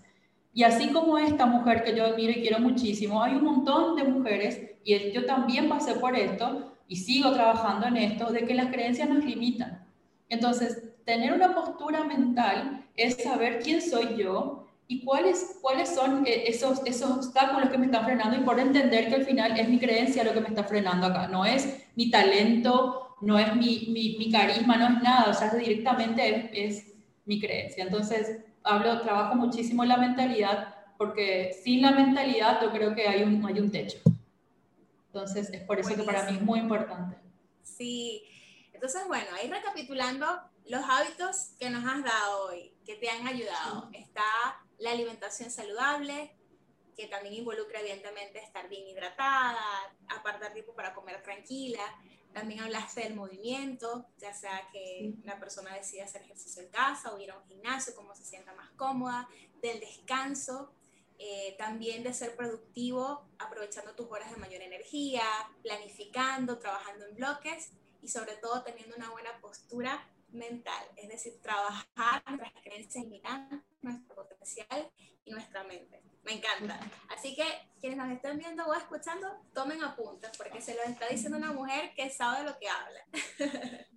Y 0.60 0.64
así 0.66 0.90
como 0.90 1.18
esta 1.18 1.46
mujer 1.46 1.86
que 1.86 1.96
yo 1.96 2.04
admiro 2.04 2.34
y 2.34 2.42
quiero 2.42 2.60
muchísimo, 2.60 3.24
hay 3.24 3.34
un 3.34 3.46
montón 3.46 3.96
de 3.96 4.04
mujeres, 4.04 4.60
y 4.84 5.10
yo 5.12 5.26
también 5.26 5.70
pasé 5.70 5.94
por 5.94 6.18
esto 6.18 6.76
y 6.86 6.98
sigo 6.98 7.32
trabajando 7.32 7.88
en 7.88 7.96
esto, 7.96 8.30
de 8.30 8.46
que 8.46 8.54
las 8.54 8.68
creencias 8.68 9.08
nos 9.08 9.24
limitan. 9.24 9.88
Entonces, 10.28 10.84
tener 11.06 11.32
una 11.32 11.56
postura 11.56 12.04
mental 12.04 12.86
es 12.98 13.24
saber 13.24 13.62
quién 13.64 13.82
soy 13.82 14.18
yo, 14.18 14.68
y 14.86 15.06
cuáles, 15.06 15.60
cuáles 15.62 15.96
son 15.96 16.28
eh, 16.28 16.44
esos, 16.48 16.82
esos 16.86 17.10
obstáculos 17.10 17.70
que 17.70 17.78
me 17.78 17.86
están 17.86 18.04
frenando 18.04 18.36
y 18.36 18.42
por 18.44 18.60
entender 18.60 19.08
que 19.08 19.16
al 19.16 19.26
final 19.26 19.58
es 19.58 19.70
mi 19.70 19.80
creencia 19.80 20.26
lo 20.26 20.34
que 20.34 20.42
me 20.42 20.50
está 20.50 20.66
frenando 20.66 21.08
acá, 21.08 21.30
no 21.30 21.46
es 21.46 21.86
mi 21.96 22.12
talento, 22.12 23.16
no 23.22 23.40
es 23.40 23.56
mi, 23.56 23.88
mi, 23.94 24.18
mi 24.18 24.30
carisma, 24.30 24.76
no 24.76 24.98
es 24.98 25.04
nada, 25.04 25.30
o 25.30 25.34
sea, 25.34 25.54
directamente 25.54 26.52
es, 26.52 26.76
es, 26.76 26.94
mi 27.24 27.40
creencia. 27.40 27.86
Entonces, 27.86 28.40
hablo, 28.64 29.02
trabajo 29.02 29.36
muchísimo 29.36 29.84
la 29.86 29.98
mentalidad 29.98 30.76
porque 30.98 31.58
sin 31.64 31.82
la 31.82 31.92
mentalidad 31.92 32.62
yo 32.62 32.72
creo 32.72 32.94
que 32.94 33.08
hay 33.08 33.24
un, 33.24 33.46
hay 33.46 33.60
un 33.60 33.72
techo. 33.72 34.00
Entonces, 35.08 35.50
es 35.50 35.62
por 35.64 35.80
eso 35.80 35.96
que 35.96 36.04
para 36.04 36.30
mí 36.30 36.38
es 36.38 36.42
muy 36.42 36.60
importante. 36.60 37.18
Sí, 37.64 38.24
entonces, 38.74 39.08
bueno, 39.08 39.26
ahí 39.40 39.50
recapitulando 39.50 40.28
los 40.66 40.84
hábitos 40.88 41.56
que 41.58 41.70
nos 41.70 41.84
has 41.86 42.04
dado 42.04 42.48
hoy, 42.48 42.74
que 42.86 42.96
te 42.96 43.10
han 43.10 43.26
ayudado, 43.26 43.90
está 43.94 44.24
la 44.78 44.92
alimentación 44.92 45.50
saludable, 45.50 46.36
que 46.96 47.08
también 47.08 47.34
involucra 47.34 47.80
evidentemente 47.80 48.40
estar 48.40 48.68
bien 48.68 48.86
hidratada, 48.86 49.58
apartar 50.10 50.54
tiempo 50.54 50.74
para 50.76 50.94
comer 50.94 51.24
tranquila. 51.24 51.82
También 52.34 52.62
hablaste 52.62 53.02
del 53.02 53.16
movimiento, 53.16 54.06
ya 54.18 54.34
sea 54.34 54.70
que 54.72 55.14
la 55.24 55.40
persona 55.40 55.74
decida 55.74 56.04
hacer 56.04 56.22
ejercicio 56.22 56.62
en 56.62 56.70
casa 56.70 57.14
o 57.14 57.20
ir 57.20 57.32
a 57.32 57.38
un 57.38 57.44
gimnasio, 57.46 57.96
como 57.96 58.16
se 58.16 58.24
sienta 58.24 58.54
más 58.54 58.70
cómoda, 58.72 59.28
del 59.62 59.80
descanso, 59.80 60.72
eh, 61.18 61.56
también 61.58 62.04
de 62.04 62.14
ser 62.14 62.36
productivo, 62.36 63.26
aprovechando 63.40 63.94
tus 63.96 64.08
horas 64.10 64.32
de 64.32 64.38
mayor 64.38 64.62
energía, 64.62 65.24
planificando, 65.64 66.60
trabajando 66.60 67.06
en 67.08 67.16
bloques 67.16 67.72
y 68.02 68.08
sobre 68.08 68.36
todo 68.36 68.64
teniendo 68.64 68.96
una 68.96 69.10
buena 69.10 69.38
postura 69.42 70.08
mental, 70.32 70.86
es 70.96 71.10
decir, 71.10 71.42
trabajar 71.42 72.24
nuestras 72.28 72.64
creencias 72.64 73.04
limitantes, 73.04 73.60
nuestro 73.82 74.16
potencial 74.16 74.92
y 75.26 75.32
nuestra 75.32 75.64
mente. 75.64 76.02
Me 76.24 76.34
encanta. 76.34 76.80
Así 77.10 77.36
que 77.36 77.46
quienes 77.80 77.98
nos 77.98 78.12
estén 78.12 78.38
viendo 78.38 78.66
o 78.66 78.74
escuchando, 78.74 79.28
tomen 79.54 79.84
apuntes 79.84 80.32
porque 80.38 80.62
se 80.62 80.76
lo 80.76 80.84
está 80.84 81.08
diciendo 81.08 81.38
una 81.38 81.54
mujer 81.54 81.94
que 81.96 82.10
sabe 82.10 82.44
lo 82.44 82.58
que 82.60 82.68
habla. 82.70 83.06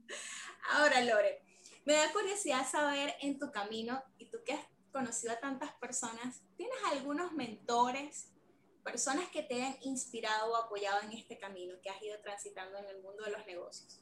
Ahora, 0.71 1.01
Lore, 1.03 1.43
me 1.85 1.95
da 1.95 2.13
curiosidad 2.13 2.67
saber 2.69 3.15
en 3.21 3.39
tu 3.39 3.51
camino 3.51 4.03
y 4.19 4.27
tú 4.27 4.39
que 4.45 4.53
has 4.53 4.67
conocido 4.93 5.33
a 5.33 5.41
tantas 5.41 5.73
personas, 5.75 6.43
¿tienes 6.57 6.79
algunos 6.93 7.33
mentores, 7.33 8.29
personas 8.85 9.29
que 9.31 9.43
te 9.43 9.65
han 9.65 9.77
inspirado 9.83 10.53
o 10.53 10.57
apoyado 10.57 11.01
en 11.03 11.13
este 11.13 11.39
camino 11.39 11.75
que 11.83 11.91
has 11.91 12.01
ido 12.03 12.21
transitando 12.21 12.79
en 12.79 12.87
el 12.87 13.03
mundo 13.03 13.25
de 13.25 13.33
los 13.33 13.45
negocios? 13.47 14.01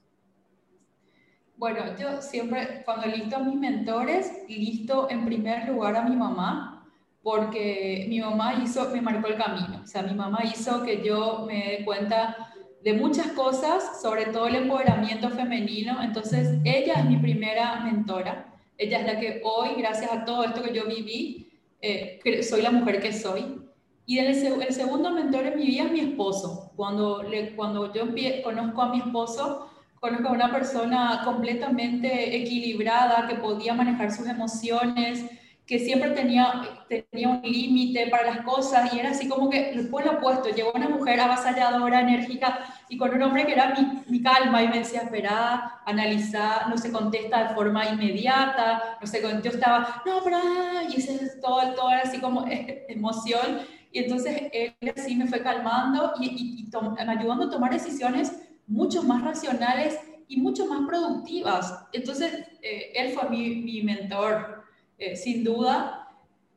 Bueno, 1.61 1.83
yo 1.99 2.23
siempre, 2.23 2.81
cuando 2.87 3.07
listo 3.07 3.37
a 3.37 3.40
mis 3.40 3.55
mentores, 3.55 4.33
listo 4.49 5.11
en 5.11 5.27
primer 5.27 5.68
lugar 5.68 5.94
a 5.94 6.05
mi 6.05 6.16
mamá, 6.16 6.90
porque 7.23 8.07
mi 8.09 8.18
mamá 8.18 8.62
hizo, 8.64 8.88
me 8.88 9.03
marcó 9.03 9.29
el 9.29 9.37
camino. 9.37 9.83
O 9.85 9.87
sea, 9.87 10.03
mi 10.03 10.14
mamá 10.14 10.38
hizo 10.42 10.83
que 10.83 11.05
yo 11.05 11.44
me 11.46 11.57
dé 11.57 11.85
cuenta 11.85 12.51
de 12.83 12.94
muchas 12.94 13.33
cosas, 13.33 14.01
sobre 14.01 14.25
todo 14.25 14.46
el 14.46 14.55
empoderamiento 14.55 15.29
femenino. 15.29 16.03
Entonces, 16.03 16.59
ella 16.64 16.94
es 16.94 17.05
mi 17.05 17.18
primera 17.18 17.79
mentora. 17.81 18.55
Ella 18.79 19.01
es 19.01 19.07
la 19.07 19.20
que 19.20 19.42
hoy, 19.44 19.75
gracias 19.77 20.11
a 20.11 20.25
todo 20.25 20.44
esto 20.44 20.62
que 20.62 20.73
yo 20.73 20.87
viví, 20.87 21.53
eh, 21.83 22.20
soy 22.42 22.62
la 22.62 22.70
mujer 22.70 23.03
que 23.03 23.12
soy. 23.12 23.61
Y 24.07 24.18
el, 24.18 24.29
el, 24.29 24.73
segundo 24.73 25.11
mentor 25.11 25.44
en 25.44 25.59
mi 25.59 25.66
vida 25.66 25.85
es 25.85 25.92
mi 25.92 26.01
esposo. 26.01 26.73
Cuando, 26.75 27.23
le, 27.23 27.55
cuando 27.55 27.92
yo 27.92 28.07
conozco 28.42 28.81
a 28.81 28.88
mi 28.88 29.01
esposo, 29.01 29.69
Conozco 30.00 30.28
a 30.28 30.32
una 30.32 30.50
persona 30.50 31.20
completamente 31.24 32.34
equilibrada, 32.34 33.28
que 33.28 33.34
podía 33.34 33.74
manejar 33.74 34.10
sus 34.10 34.26
emociones, 34.26 35.26
que 35.66 35.78
siempre 35.78 36.10
tenía, 36.10 36.62
tenía 36.88 37.28
un 37.28 37.42
límite 37.42 38.08
para 38.08 38.34
las 38.34 38.40
cosas 38.40 38.92
y 38.92 38.98
era 38.98 39.10
así 39.10 39.28
como 39.28 39.50
que 39.50 39.72
después 39.72 40.04
lo 40.04 40.14
opuesto, 40.14 40.48
llegó 40.48 40.72
una 40.74 40.88
mujer 40.88 41.20
avasalladora, 41.20 42.00
enérgica 42.00 42.58
y 42.88 42.96
con 42.96 43.14
un 43.14 43.22
hombre 43.22 43.44
que 43.44 43.52
era 43.52 43.74
mi, 43.74 44.02
mi 44.08 44.22
calma 44.22 44.62
y 44.62 44.68
me 44.68 44.78
decía, 44.78 45.02
espera, 45.02 45.80
analiza, 45.86 46.66
no 46.68 46.78
se 46.78 46.90
contesta 46.90 47.48
de 47.48 47.54
forma 47.54 47.86
inmediata, 47.86 48.96
no 49.00 49.06
sé, 49.06 49.22
yo 49.22 49.50
estaba, 49.50 50.02
no, 50.06 50.24
pero, 50.24 50.38
ah", 50.38 50.82
y 50.90 50.96
ese 50.96 51.38
todo, 51.40 51.74
todo 51.74 51.90
era 51.90 52.02
así 52.02 52.18
como 52.18 52.46
emoción. 52.88 53.60
Y 53.92 54.00
entonces 54.00 54.42
él 54.52 54.74
así 54.96 55.14
me 55.14 55.26
fue 55.26 55.42
calmando 55.42 56.14
y, 56.20 56.26
y, 56.26 56.60
y 56.62 56.70
me 57.06 57.12
ayudando 57.12 57.44
a 57.44 57.50
tomar 57.50 57.72
decisiones 57.72 58.32
mucho 58.70 59.02
más 59.02 59.22
racionales 59.22 59.98
y 60.28 60.40
mucho 60.40 60.64
más 60.66 60.87
productivas. 60.87 61.87
Entonces, 61.92 62.33
eh, 62.62 62.92
él 62.94 63.12
fue 63.12 63.28
mi, 63.28 63.56
mi 63.56 63.83
mentor, 63.83 64.64
eh, 64.96 65.16
sin 65.16 65.42
duda. 65.42 66.09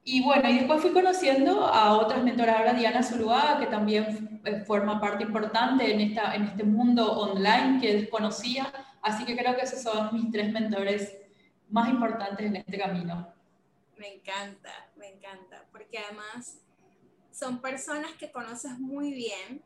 Y 0.03 0.23
bueno, 0.23 0.47
y 0.49 0.59
después 0.59 0.81
fui 0.81 0.91
conociendo 0.91 1.65
a 1.65 1.97
otras 1.97 2.23
mentoras, 2.23 2.57
ahora 2.57 2.73
Diana 2.73 3.01
Zuluaga, 3.01 3.59
que 3.59 3.65
también 3.65 4.41
eh, 4.45 4.63
forma 4.65 5.01
parte 5.01 5.23
importante 5.23 5.91
en, 5.91 6.01
esta, 6.01 6.35
en 6.35 6.43
este 6.43 6.63
mundo 6.63 7.11
online 7.13 7.81
que 7.81 7.95
desconocía. 7.95 8.71
Así 9.01 9.25
que 9.25 9.35
creo 9.35 9.55
que 9.55 9.63
esos 9.63 9.81
son 9.81 10.13
mis 10.13 10.29
tres 10.31 10.51
mentores 10.51 11.17
más 11.69 11.89
importantes 11.89 12.45
en 12.45 12.57
este 12.57 12.77
camino. 12.77 13.33
Me 13.97 14.13
encanta, 14.13 14.71
me 14.97 15.07
encanta, 15.09 15.65
porque 15.71 15.97
además 15.97 16.59
son 17.31 17.59
personas 17.59 18.11
que 18.13 18.31
conoces 18.31 18.77
muy 18.77 19.13
bien, 19.13 19.63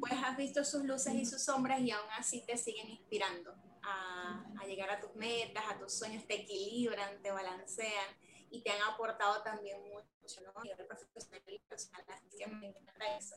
pues 0.00 0.12
has 0.24 0.36
visto 0.36 0.64
sus 0.64 0.84
luces 0.84 1.14
y 1.14 1.24
sus 1.24 1.42
sombras 1.42 1.80
y 1.80 1.90
aún 1.90 2.08
así 2.18 2.42
te 2.46 2.56
siguen 2.56 2.88
inspirando 2.88 3.54
a, 3.82 4.44
a, 4.60 4.66
llegar 4.66 4.90
a 4.90 5.00
tus 5.00 5.14
metas, 5.16 5.64
a 5.70 5.78
tus 5.78 5.92
sueños, 5.92 6.26
te 6.26 6.42
equilibran, 6.42 7.22
te 7.22 7.30
balancean 7.30 8.16
y 8.50 8.60
te 8.62 8.70
han 8.70 8.82
aportado 8.92 9.42
también 9.42 9.78
mucho, 9.82 10.40
¿no? 10.42 10.60
A 10.60 10.62
nivel 10.62 10.86
profesional 10.86 11.42
y 11.46 11.58
personal, 11.60 12.04
así 12.08 12.36
que 12.38 12.46
me 12.46 12.68
encanta 12.68 13.16
eso. 13.16 13.36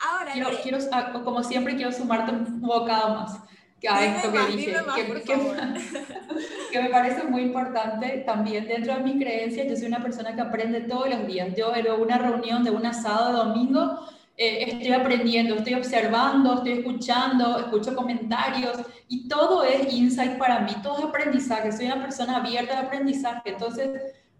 Ahora, 0.00 0.32
quiero, 0.32 0.50
quiero, 0.62 0.78
ah, 0.92 1.12
como 1.12 1.42
siempre, 1.42 1.76
quiero 1.76 1.92
sumarte 1.92 2.32
un 2.32 2.60
bocado 2.60 3.14
más 3.14 3.40
a 3.88 4.04
esto 4.04 4.32
que 4.32 4.56
dije, 4.56 4.76
que, 4.94 5.22
que, 5.22 5.22
que, 6.72 6.82
me 6.82 6.88
parece 6.90 7.24
muy 7.24 7.42
importante 7.42 8.22
también 8.26 8.66
dentro 8.66 8.94
de 8.94 9.00
mi 9.00 9.18
creencia, 9.18 9.64
yo 9.64 9.76
soy 9.76 9.86
una 9.86 10.02
persona 10.02 10.34
que 10.34 10.40
aprende 10.40 10.82
todos 10.82 11.08
los 11.08 11.26
días. 11.26 11.54
Yo 11.56 11.72
veo 11.72 11.96
una 11.96 12.18
reunión 12.18 12.62
de 12.64 12.70
un 12.70 12.86
asado 12.86 13.28
de 13.28 13.32
domingo 13.32 14.08
eh, 14.36 14.64
estoy 14.68 14.92
aprendiendo, 14.92 15.56
estoy 15.56 15.74
observando, 15.74 16.54
estoy 16.54 16.72
escuchando, 16.72 17.58
escucho 17.58 17.94
comentarios 17.94 18.78
y 19.08 19.28
todo 19.28 19.62
es 19.62 19.92
insight 19.92 20.38
para 20.38 20.60
mí, 20.60 20.72
todo 20.82 20.98
es 20.98 21.04
aprendizaje, 21.04 21.72
soy 21.72 21.86
una 21.86 22.00
persona 22.02 22.36
abierta 22.36 22.80
de 22.80 22.86
aprendizaje. 22.86 23.50
Entonces, 23.50 23.90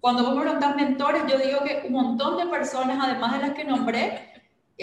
cuando 0.00 0.24
vos 0.24 0.34
me 0.34 0.42
preguntas 0.42 0.76
mentores, 0.76 1.22
yo 1.28 1.38
digo 1.38 1.60
que 1.64 1.82
un 1.86 1.92
montón 1.92 2.36
de 2.36 2.46
personas, 2.46 2.98
además 3.00 3.32
de 3.32 3.46
las 3.46 3.54
que 3.54 3.64
nombré, 3.64 4.32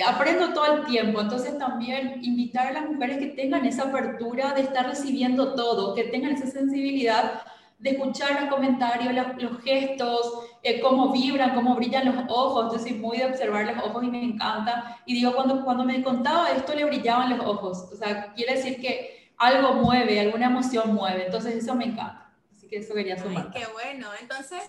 aprendo 0.06 0.54
todo 0.54 0.78
el 0.78 0.86
tiempo, 0.86 1.22
entonces 1.22 1.58
también 1.58 2.20
invitar 2.24 2.68
a 2.68 2.74
las 2.74 2.90
mujeres 2.90 3.18
que 3.18 3.28
tengan 3.28 3.66
esa 3.66 3.84
apertura 3.84 4.54
de 4.54 4.62
estar 4.62 4.88
recibiendo 4.88 5.56
todo, 5.56 5.96
que 5.96 6.06
tengan 6.06 6.32
esa 6.32 6.48
sensibilidad 6.48 7.42
de 7.80 7.92
escuchar 7.92 8.42
los 8.42 8.50
comentarios, 8.50 9.14
los, 9.14 9.62
gestos, 9.64 10.49
eh, 10.62 10.82
cómo 10.82 11.12
vibran, 11.12 11.56
cómo 11.56 11.76
brillan 11.76 12.06
los 12.06 12.26
ojos. 12.30 12.74
Yo 12.74 12.80
soy 12.80 12.94
muy 12.94 13.18
de 13.18 13.26
observar 13.26 13.66
los 13.66 13.84
ojos 13.84 14.04
y 14.04 14.08
me 14.08 14.24
encanta. 14.24 15.02
Y 15.06 15.14
digo, 15.14 15.34
cuando, 15.34 15.64
cuando 15.64 15.86
me 15.86 16.02
contaba 16.04 16.52
esto, 16.52 16.74
le 16.76 16.86
brillaban 16.86 17.38
los 17.38 17.46
ojos. 17.46 17.90
O 17.92 17.96
sea, 17.96 18.34
quiere 18.34 18.56
decir 18.56 18.80
que 18.82 19.32
algo 19.38 19.74
mueve, 19.74 20.20
alguna 20.20 20.48
emoción 20.48 20.94
mueve. 20.94 21.26
Entonces, 21.26 21.56
eso 21.56 21.76
me 21.76 21.86
encanta. 21.86 22.34
Así 22.52 22.68
que 22.68 22.78
eso 22.78 22.94
quería 22.94 23.22
sumar. 23.22 23.52
qué 23.52 23.66
bueno. 23.74 24.10
Entonces, 24.20 24.64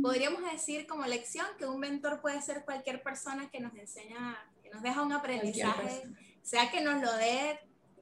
podríamos 0.00 0.42
decir 0.50 0.86
como 0.86 1.04
lección 1.06 1.46
que 1.58 1.66
un 1.66 1.80
mentor 1.80 2.20
puede 2.20 2.40
ser 2.40 2.64
cualquier 2.64 3.02
persona 3.02 3.50
que 3.50 3.60
nos 3.60 3.74
enseña, 3.74 4.38
que 4.62 4.70
nos 4.70 4.82
deja 4.82 5.02
un 5.02 5.12
aprendizaje, 5.12 6.02
sea 6.42 6.70
que 6.70 6.80
nos 6.80 7.02
lo 7.02 7.12
dé 7.16 7.58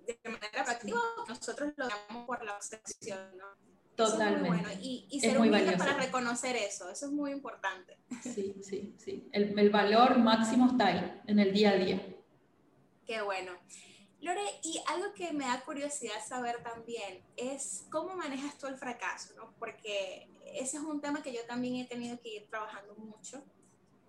de 0.06 0.30
manera 0.30 0.64
práctica 0.64 0.98
o 0.98 1.24
que 1.24 1.32
nosotros 1.32 1.72
lo 1.76 1.88
damos 1.88 2.26
por 2.26 2.44
la 2.44 2.54
obsesión, 2.56 3.36
¿no? 3.36 3.69
Totalmente. 4.06 4.48
Bueno. 4.48 4.68
Y, 4.80 5.06
y 5.10 5.20
ser 5.20 5.38
humilde 5.38 5.76
para 5.76 5.94
reconocer 5.94 6.56
eso, 6.56 6.90
eso 6.90 7.06
es 7.06 7.12
muy 7.12 7.32
importante. 7.32 7.98
Sí, 8.22 8.56
sí, 8.62 8.94
sí. 8.98 9.28
El, 9.32 9.58
el, 9.58 9.70
valor 9.70 10.18
máximo 10.18 10.68
está 10.70 10.86
ahí, 10.86 11.22
en 11.26 11.38
el 11.38 11.52
día 11.52 11.70
a 11.70 11.76
día. 11.76 12.00
Qué 13.06 13.20
bueno. 13.22 13.52
Lore, 14.20 14.42
y 14.62 14.80
algo 14.88 15.14
que 15.14 15.32
me 15.32 15.44
da 15.44 15.62
curiosidad 15.64 16.24
saber 16.26 16.62
también 16.62 17.22
es 17.36 17.86
cómo 17.90 18.14
manejas 18.16 18.58
tú 18.58 18.66
el 18.66 18.76
fracaso, 18.76 19.34
¿no? 19.34 19.54
Porque 19.58 20.28
ese 20.54 20.76
es 20.76 20.82
un 20.82 21.00
tema 21.00 21.22
que 21.22 21.32
yo 21.32 21.40
también 21.46 21.76
he 21.76 21.86
tenido 21.86 22.20
que 22.20 22.36
ir 22.36 22.46
trabajando 22.48 22.94
mucho 22.96 23.42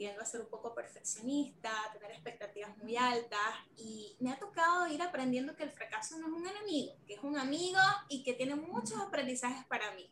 tiendo 0.02 0.20
a 0.24 0.26
ser 0.26 0.42
un 0.42 0.48
poco 0.48 0.74
perfeccionista, 0.74 1.70
tener 1.94 2.10
expectativas 2.10 2.76
muy 2.78 2.98
altas 2.98 3.54
y 3.78 4.16
me 4.20 4.32
ha 4.32 4.40
tocado 4.40 4.88
ir 4.88 5.00
aprendiendo 5.00 5.56
que 5.56 5.62
el 5.62 5.70
fracaso 5.70 6.18
no 6.18 6.26
es 6.26 6.34
un 6.34 6.48
enemigo, 6.48 6.96
un 7.28 7.38
amigo 7.38 7.80
y 8.10 8.24
que 8.24 8.34
tiene 8.34 8.56
muchos 8.56 9.00
aprendizajes 9.00 9.66
para 9.66 9.92
mí. 9.92 10.12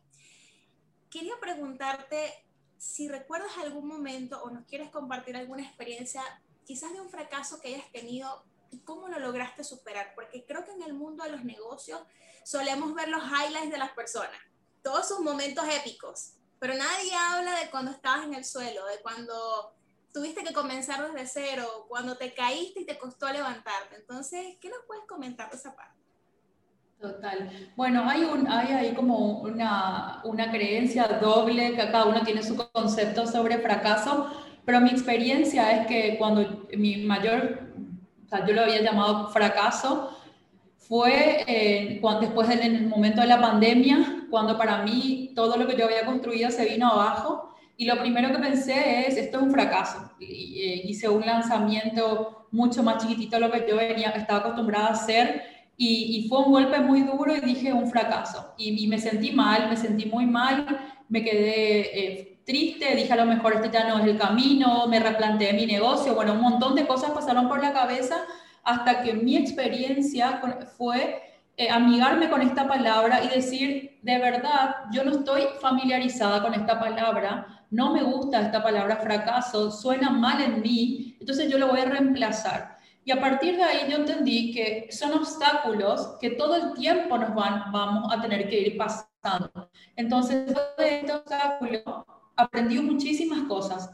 Quería 1.10 1.34
preguntarte 1.40 2.44
si 2.78 3.08
recuerdas 3.08 3.50
algún 3.58 3.86
momento 3.86 4.42
o 4.42 4.50
nos 4.50 4.64
quieres 4.66 4.90
compartir 4.90 5.36
alguna 5.36 5.62
experiencia 5.62 6.22
quizás 6.64 6.92
de 6.92 7.00
un 7.00 7.10
fracaso 7.10 7.60
que 7.60 7.74
hayas 7.74 7.90
tenido 7.92 8.44
y 8.70 8.78
cómo 8.80 9.08
lo 9.08 9.18
lograste 9.18 9.64
superar, 9.64 10.12
porque 10.14 10.44
creo 10.46 10.64
que 10.64 10.70
en 10.70 10.82
el 10.82 10.94
mundo 10.94 11.24
de 11.24 11.30
los 11.30 11.44
negocios 11.44 12.00
solemos 12.44 12.94
ver 12.94 13.08
los 13.08 13.22
highlights 13.24 13.70
de 13.70 13.78
las 13.78 13.90
personas, 13.90 14.40
todos 14.82 15.08
sus 15.08 15.20
momentos 15.20 15.64
épicos, 15.68 16.34
pero 16.58 16.74
nadie 16.74 17.12
habla 17.14 17.58
de 17.58 17.70
cuando 17.70 17.90
estabas 17.90 18.26
en 18.26 18.34
el 18.34 18.44
suelo, 18.44 18.86
de 18.86 19.00
cuando 19.00 19.74
tuviste 20.12 20.44
que 20.44 20.52
comenzar 20.52 21.12
desde 21.12 21.26
cero, 21.26 21.86
cuando 21.88 22.16
te 22.16 22.34
caíste 22.34 22.80
y 22.80 22.86
te 22.86 22.98
costó 22.98 23.28
levantarte. 23.30 23.96
Entonces, 23.96 24.56
¿qué 24.60 24.68
nos 24.68 24.84
puedes 24.86 25.04
comentar 25.06 25.50
de 25.50 25.56
esa 25.56 25.74
parte? 25.74 25.99
Total. 27.00 27.50
Bueno, 27.76 28.04
hay, 28.06 28.24
un, 28.24 28.46
hay 28.46 28.74
ahí 28.74 28.92
como 28.92 29.38
una, 29.40 30.20
una 30.24 30.50
creencia 30.50 31.04
doble, 31.18 31.70
que 31.70 31.90
cada 31.90 32.04
uno 32.04 32.20
tiene 32.22 32.42
su 32.42 32.56
concepto 32.56 33.26
sobre 33.26 33.56
fracaso, 33.56 34.30
pero 34.66 34.82
mi 34.82 34.90
experiencia 34.90 35.80
es 35.80 35.86
que 35.86 36.18
cuando 36.18 36.66
mi 36.76 36.98
mayor, 36.98 37.60
o 38.26 38.28
sea, 38.28 38.44
yo 38.44 38.52
lo 38.52 38.60
había 38.62 38.82
llamado 38.82 39.28
fracaso, 39.30 40.14
fue 40.76 41.42
eh, 41.46 41.98
cuando, 42.02 42.20
después 42.20 42.48
del 42.48 42.60
en 42.60 42.74
el 42.76 42.86
momento 42.88 43.22
de 43.22 43.28
la 43.28 43.40
pandemia, 43.40 44.26
cuando 44.28 44.58
para 44.58 44.82
mí 44.82 45.32
todo 45.34 45.56
lo 45.56 45.66
que 45.66 45.76
yo 45.76 45.86
había 45.86 46.04
construido 46.04 46.50
se 46.50 46.66
vino 46.66 46.86
abajo 46.86 47.54
y 47.78 47.86
lo 47.86 47.98
primero 47.98 48.30
que 48.30 48.40
pensé 48.40 49.06
es, 49.06 49.16
esto 49.16 49.38
es 49.38 49.44
un 49.44 49.50
fracaso. 49.50 50.10
Y, 50.18 50.60
eh, 50.62 50.82
hice 50.84 51.08
un 51.08 51.24
lanzamiento 51.24 52.46
mucho 52.50 52.82
más 52.82 53.02
chiquitito 53.02 53.36
de 53.36 53.40
lo 53.40 53.50
que 53.50 53.64
yo 53.66 53.76
venía, 53.76 54.10
estaba 54.10 54.40
acostumbrada 54.40 54.88
a 54.88 54.92
hacer 54.92 55.59
y, 55.82 56.26
fue 56.28 56.40
un 56.40 56.52
golpe 56.52 56.78
muy 56.80 57.02
duro 57.04 57.34
y 57.34 57.40
dije 57.40 57.72
un 57.72 57.90
fracaso. 57.90 58.54
Y, 58.58 58.86
me 58.86 58.98
sentí 58.98 59.32
mal, 59.32 59.70
me 59.70 59.76
sentí 59.78 60.04
muy 60.04 60.26
mal, 60.26 60.66
me 61.08 61.24
quedé 61.24 61.80
eh, 61.98 62.40
triste, 62.44 62.94
dije 62.94 63.12
a 63.14 63.16
lo 63.16 63.24
mejor 63.24 63.54
este 63.54 63.70
ya 63.70 63.88
no 63.88 63.98
es 63.98 64.04
el 64.04 64.18
camino, 64.18 64.86
me 64.88 65.00
replanteé 65.00 65.54
mi 65.54 65.64
negocio, 65.64 66.14
bueno, 66.14 66.34
un 66.34 66.42
montón 66.42 66.74
de 66.74 66.86
cosas 66.86 67.12
pasaron 67.12 67.48
por 67.48 67.62
la 67.62 67.72
cabeza 67.72 68.16
hasta 68.62 69.02
que 69.02 69.14
mi 69.14 69.38
experiencia 69.38 70.42
fue 70.76 71.22
eh, 71.56 71.70
amigarme 71.70 72.28
con 72.28 72.42
esta 72.42 72.68
palabra 72.68 73.24
y 73.24 73.28
decir, 73.28 73.98
de 74.02 74.18
verdad, 74.18 74.76
yo 74.92 75.02
no 75.02 75.12
estoy 75.12 75.44
familiarizada 75.62 76.42
con 76.42 76.52
esta 76.52 76.78
palabra, 76.78 77.64
no 77.70 77.94
me 77.94 78.02
gusta 78.02 78.42
esta 78.42 78.62
palabra 78.62 78.96
fracaso, 78.96 79.70
suena 79.70 80.10
mal 80.10 80.42
en 80.42 80.60
mí, 80.60 81.16
entonces 81.18 81.50
yo 81.50 81.56
lo 81.56 81.68
voy 81.68 81.80
a 81.80 81.86
reemplazar. 81.86 82.79
Y 83.04 83.12
a 83.12 83.20
partir 83.20 83.56
de 83.56 83.62
ahí 83.62 83.90
yo 83.90 83.96
entendí 83.96 84.52
que 84.52 84.88
son 84.90 85.12
obstáculos 85.14 86.16
que 86.20 86.30
todo 86.30 86.54
el 86.54 86.74
tiempo 86.74 87.16
nos 87.16 87.34
van, 87.34 87.72
vamos 87.72 88.12
a 88.12 88.20
tener 88.20 88.48
que 88.48 88.60
ir 88.60 88.76
pasando. 88.76 89.70
Entonces, 89.96 90.46
de 90.46 90.98
este 90.98 91.12
obstáculo 91.12 92.06
aprendí 92.36 92.78
muchísimas 92.78 93.48
cosas. 93.48 93.90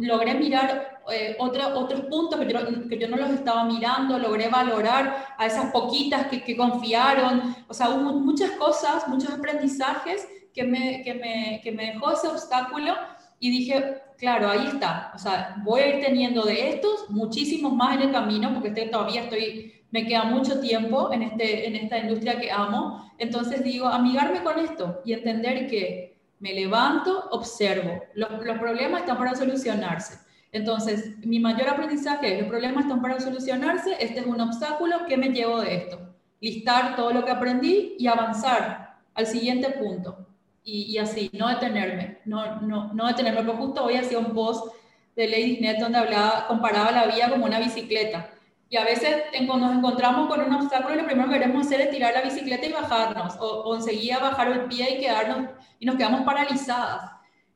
Logré 0.00 0.34
mirar 0.34 1.00
eh, 1.10 1.36
otros 1.40 2.02
puntos 2.02 2.38
que 2.38 2.52
yo, 2.52 2.88
que 2.88 2.98
yo, 2.98 3.08
no 3.08 3.16
los 3.16 3.30
estaba 3.30 3.64
mirando, 3.64 4.18
logré 4.18 4.48
valorar 4.48 5.34
a 5.36 5.46
esas 5.46 5.72
poquitas 5.72 6.28
que, 6.28 6.44
que 6.44 6.56
confiaron, 6.56 7.54
o 7.66 7.74
sea, 7.74 7.90
hubo 7.90 8.12
muchas 8.12 8.52
cosas, 8.52 9.08
muchos 9.08 9.30
aprendizajes 9.30 10.28
que 10.54 10.64
me, 10.64 11.02
que 11.02 11.14
me, 11.14 11.60
que 11.62 11.72
me 11.72 11.92
dejó 11.92 12.12
ese 12.12 12.28
obstáculo 12.28 12.94
y 13.38 13.50
dije, 13.50 14.02
claro, 14.16 14.48
ahí 14.48 14.66
está, 14.66 15.12
o 15.14 15.18
sea, 15.18 15.56
voy 15.62 15.80
a 15.80 15.96
ir 15.96 16.04
teniendo 16.04 16.42
de 16.44 16.70
estos 16.70 17.10
muchísimos 17.10 17.72
más 17.74 17.96
en 17.96 18.02
el 18.02 18.12
camino, 18.12 18.52
porque 18.52 18.68
este, 18.68 18.86
todavía 18.86 19.24
estoy, 19.24 19.74
me 19.90 20.06
queda 20.06 20.24
mucho 20.24 20.60
tiempo 20.60 21.12
en, 21.12 21.22
este, 21.22 21.66
en 21.66 21.76
esta 21.76 21.98
industria 21.98 22.40
que 22.40 22.50
amo, 22.50 23.12
entonces 23.18 23.62
digo, 23.62 23.86
amigarme 23.86 24.42
con 24.42 24.58
esto 24.58 25.00
y 25.04 25.12
entender 25.12 25.68
que 25.68 26.18
me 26.38 26.52
levanto, 26.52 27.28
observo, 27.30 28.02
los, 28.14 28.30
los 28.44 28.58
problemas 28.58 29.00
están 29.00 29.18
para 29.18 29.34
solucionarse. 29.34 30.18
Entonces, 30.52 31.18
mi 31.24 31.38
mayor 31.38 31.68
aprendizaje 31.68 32.34
es, 32.34 32.40
los 32.40 32.48
problemas 32.48 32.84
están 32.84 33.02
para 33.02 33.20
solucionarse, 33.20 33.96
este 34.00 34.20
es 34.20 34.26
un 34.26 34.40
obstáculo, 34.40 35.06
¿qué 35.06 35.16
me 35.16 35.30
llevo 35.30 35.60
de 35.60 35.76
esto? 35.76 35.98
Listar 36.40 36.96
todo 36.96 37.12
lo 37.12 37.24
que 37.24 37.32
aprendí 37.32 37.96
y 37.98 38.06
avanzar 38.06 38.98
al 39.14 39.26
siguiente 39.26 39.70
punto 39.70 40.25
y, 40.68 40.98
así, 40.98 41.30
no 41.32 41.48
detenerme, 41.48 42.18
no, 42.24 42.60
no, 42.60 42.92
no 42.92 43.06
detenerme, 43.06 43.44
porque 43.44 43.58
justo 43.58 43.84
hoy 43.84 43.94
hacía 43.94 44.18
un 44.18 44.34
post 44.34 44.74
de 45.14 45.28
Lady 45.28 45.60
Net 45.60 45.78
donde 45.78 45.98
hablaba, 45.98 46.48
comparaba 46.48 46.90
la 46.90 47.06
vida 47.06 47.30
como 47.30 47.44
una 47.44 47.60
bicicleta. 47.60 48.30
Y 48.68 48.76
a 48.76 48.84
veces 48.84 49.22
cuando 49.46 49.68
nos 49.68 49.78
encontramos 49.78 50.28
con 50.28 50.40
un 50.40 50.52
obstáculo, 50.52 50.96
lo 50.96 51.06
primero 51.06 51.28
que 51.28 51.38
queremos 51.38 51.66
hacer 51.66 51.82
es 51.82 51.90
tirar 51.92 52.14
la 52.14 52.22
bicicleta 52.22 52.66
y 52.66 52.72
bajarnos, 52.72 53.36
o, 53.36 53.62
o 53.62 53.76
enseguida 53.76 54.18
bajar 54.18 54.48
el 54.48 54.64
pie 54.64 54.96
y 54.96 55.00
quedarnos, 55.02 55.50
y 55.78 55.86
nos 55.86 55.94
quedamos 55.94 56.22
paralizadas. 56.22 57.12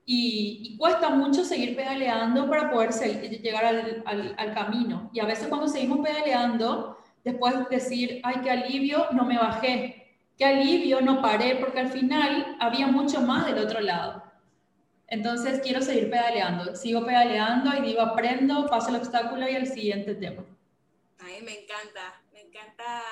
Y, 0.07 0.61
y, 0.63 0.77
cuesta 0.77 1.11
mucho 1.11 1.45
seguir 1.45 1.75
pedaleando 1.75 2.49
para 2.49 2.71
poder 2.71 2.91
llegar 3.43 3.65
al, 3.65 4.03
al, 4.07 4.35
al, 4.39 4.55
camino. 4.55 5.11
Y 5.13 5.19
a 5.19 5.27
veces 5.27 5.49
cuando 5.49 5.67
seguimos 5.67 5.99
pedaleando, 5.99 6.97
después 7.25 7.69
decir, 7.69 8.21
ay, 8.23 8.37
qué 8.43 8.51
alivio, 8.53 9.07
no 9.13 9.25
me 9.25 9.37
bajé 9.37 10.00
qué 10.41 10.47
alivio, 10.47 11.03
no 11.03 11.21
paré, 11.21 11.57
porque 11.57 11.81
al 11.81 11.91
final 11.91 12.57
había 12.61 12.87
mucho 12.87 13.21
más 13.21 13.45
del 13.45 13.59
otro 13.59 13.81
lado. 13.81 14.25
Entonces 15.07 15.61
quiero 15.63 15.83
seguir 15.83 16.09
pedaleando, 16.09 16.75
sigo 16.75 17.05
pedaleando 17.05 17.77
y 17.77 17.83
digo, 17.83 18.01
aprendo, 18.01 18.67
paso 18.67 18.89
el 18.89 18.97
obstáculo 18.97 19.47
y 19.47 19.55
el 19.55 19.67
siguiente 19.67 20.15
tema. 20.15 20.43
Ay, 21.19 21.43
me 21.43 21.61
encanta, 21.61 22.23
me 22.33 22.41
encanta 22.41 23.03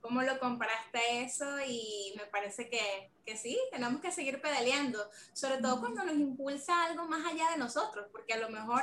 cómo 0.00 0.22
lo 0.22 0.38
comparaste 0.38 1.22
eso 1.22 1.46
y 1.66 2.14
me 2.16 2.26
parece 2.26 2.68
que, 2.68 3.12
que, 3.24 3.36
sí, 3.36 3.58
tenemos 3.70 4.00
que 4.00 4.10
seguir 4.10 4.40
pedaleando, 4.40 4.98
sobre 5.32 5.58
todo 5.58 5.80
cuando 5.80 6.04
nos 6.04 6.14
impulsa 6.14 6.84
algo 6.84 7.06
más 7.06 7.24
allá 7.26 7.50
de 7.50 7.58
nosotros, 7.58 8.06
porque 8.10 8.32
a 8.32 8.38
lo 8.38 8.48
mejor, 8.48 8.82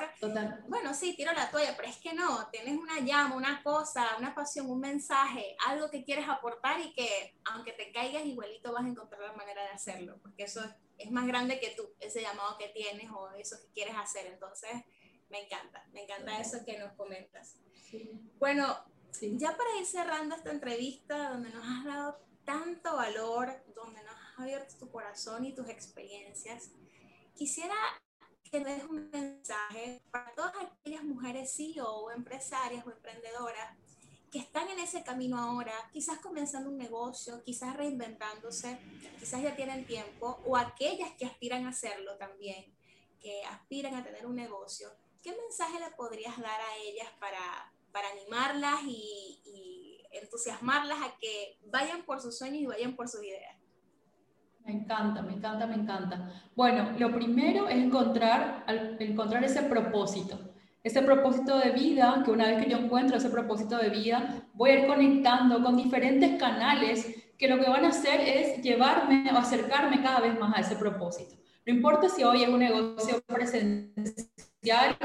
bueno, 0.67 0.93
sí, 0.93 1.15
tiro 1.15 1.33
la 1.33 1.49
toalla, 1.49 1.75
pero 1.75 1.89
es 1.89 1.97
que 1.97 2.13
no, 2.13 2.47
tienes 2.49 2.77
una 2.77 2.99
llama, 2.99 3.35
una 3.35 3.63
cosa, 3.63 4.15
una 4.17 4.33
pasión, 4.35 4.69
un 4.69 4.79
mensaje, 4.79 5.55
algo 5.65 5.89
que 5.89 6.03
quieres 6.03 6.27
aportar 6.27 6.79
y 6.79 6.93
que 6.93 7.35
aunque 7.45 7.73
te 7.73 7.91
caigas 7.91 8.25
igualito 8.25 8.71
vas 8.71 8.85
a 8.85 8.87
encontrar 8.87 9.21
la 9.21 9.33
manera 9.33 9.63
de 9.63 9.69
hacerlo, 9.69 10.19
porque 10.21 10.43
eso 10.43 10.61
es, 10.97 11.11
más 11.11 11.27
grande 11.27 11.59
que 11.59 11.71
tú, 11.71 11.89
ese 11.99 12.21
llamado 12.21 12.57
que 12.57 12.69
tienes 12.69 13.09
o 13.11 13.31
eso 13.31 13.55
que 13.61 13.71
quieres 13.73 13.95
hacer, 13.95 14.27
entonces 14.27 14.71
me 15.29 15.41
encanta, 15.43 15.85
me 15.93 16.03
encanta 16.03 16.39
eso 16.39 16.63
que 16.65 16.77
nos 16.77 16.93
comentas. 16.93 17.59
Bueno, 18.39 18.77
ya 19.37 19.55
para 19.57 19.77
ir 19.79 19.85
cerrando 19.85 20.35
esta 20.35 20.51
entrevista, 20.51 21.29
donde 21.29 21.49
nos 21.49 21.65
has 21.65 21.85
dado 21.85 22.19
tanto 22.45 22.95
valor, 22.95 23.51
donde 23.75 24.01
nos 24.03 24.15
has 24.15 24.39
abierto 24.39 24.75
tu 24.77 24.89
corazón 24.89 25.45
y 25.45 25.53
tus 25.53 25.67
experiencias, 25.69 26.71
quisiera 27.35 27.75
que 28.43 28.59
des 28.61 28.83
un 28.83 29.09
mensaje 29.09 30.01
para 30.11 30.33
todas 30.33 30.53
aquellas 30.55 31.03
mujeres 31.03 31.53
CEO 31.55 31.87
o 31.87 32.11
empresarias 32.11 32.85
o 32.85 32.91
emprendedoras 32.91 33.75
que 34.31 34.39
están 34.39 34.69
en 34.69 34.79
ese 34.79 35.03
camino 35.03 35.37
ahora, 35.37 35.73
quizás 35.91 36.19
comenzando 36.19 36.69
un 36.69 36.77
negocio, 36.77 37.43
quizás 37.43 37.75
reinventándose, 37.75 38.77
quizás 39.19 39.41
ya 39.41 39.55
tienen 39.55 39.85
tiempo, 39.85 40.41
o 40.45 40.57
aquellas 40.57 41.11
que 41.13 41.25
aspiran 41.25 41.65
a 41.65 41.69
hacerlo 41.69 42.17
también, 42.17 42.65
que 43.19 43.43
aspiran 43.45 43.95
a 43.95 44.03
tener 44.03 44.25
un 44.25 44.35
negocio, 44.35 44.89
¿qué 45.23 45.35
mensaje 45.35 45.79
le 45.79 45.91
podrías 45.91 46.37
dar 46.39 46.59
a 46.59 46.75
ellas 46.77 47.09
para 47.19 47.73
para 47.97 48.09
animarlas 48.09 48.83
y, 48.85 49.33
entusiasmarlas 50.11 50.97
a 50.99 51.17
que 51.19 51.57
vayan 51.71 52.03
por 52.03 52.19
sus 52.19 52.37
sueños 52.37 52.61
y 52.61 52.65
vayan 52.65 52.95
por 52.95 53.07
sus 53.07 53.23
ideas. 53.23 53.55
Me 54.65 54.71
encanta, 54.71 55.21
me 55.21 55.33
encanta, 55.33 55.67
me 55.67 55.75
encanta. 55.75 56.43
Bueno, 56.55 56.91
lo 56.97 57.11
primero 57.11 57.67
es 57.67 57.77
encontrar, 57.77 58.65
encontrar 58.99 59.43
ese 59.43 59.63
propósito 59.63 60.39
ese 60.83 61.01
propósito 61.01 61.59
de 61.59 61.71
vida, 61.71 62.21
que 62.23 62.31
una 62.31 62.47
vez 62.47 62.63
que 62.63 62.71
yo 62.71 62.77
encuentro 62.77 63.17
ese 63.17 63.29
propósito 63.29 63.77
de 63.77 63.89
vida, 63.89 64.47
voy 64.53 64.69
a 64.69 64.79
ir 64.79 64.87
conectando 64.87 65.61
con 65.61 65.75
diferentes 65.75 66.39
canales 66.39 67.13
que 67.37 67.49
lo 67.49 67.59
que 67.59 67.69
van 67.69 67.83
a 67.83 67.89
hacer 67.89 68.21
es 68.21 68.61
llevarme 68.61 69.29
o 69.33 69.37
acercarme 69.37 70.01
cada 70.01 70.21
vez 70.21 70.39
más 70.39 70.55
a 70.55 70.61
ese 70.61 70.77
propósito. 70.77 71.35
No 71.65 71.73
importa 71.73 72.07
si 72.07 72.23
hoy 72.23 72.43
es 72.43 72.49
un 72.49 72.59
negocio 72.59 73.21
presencial, 73.27 74.97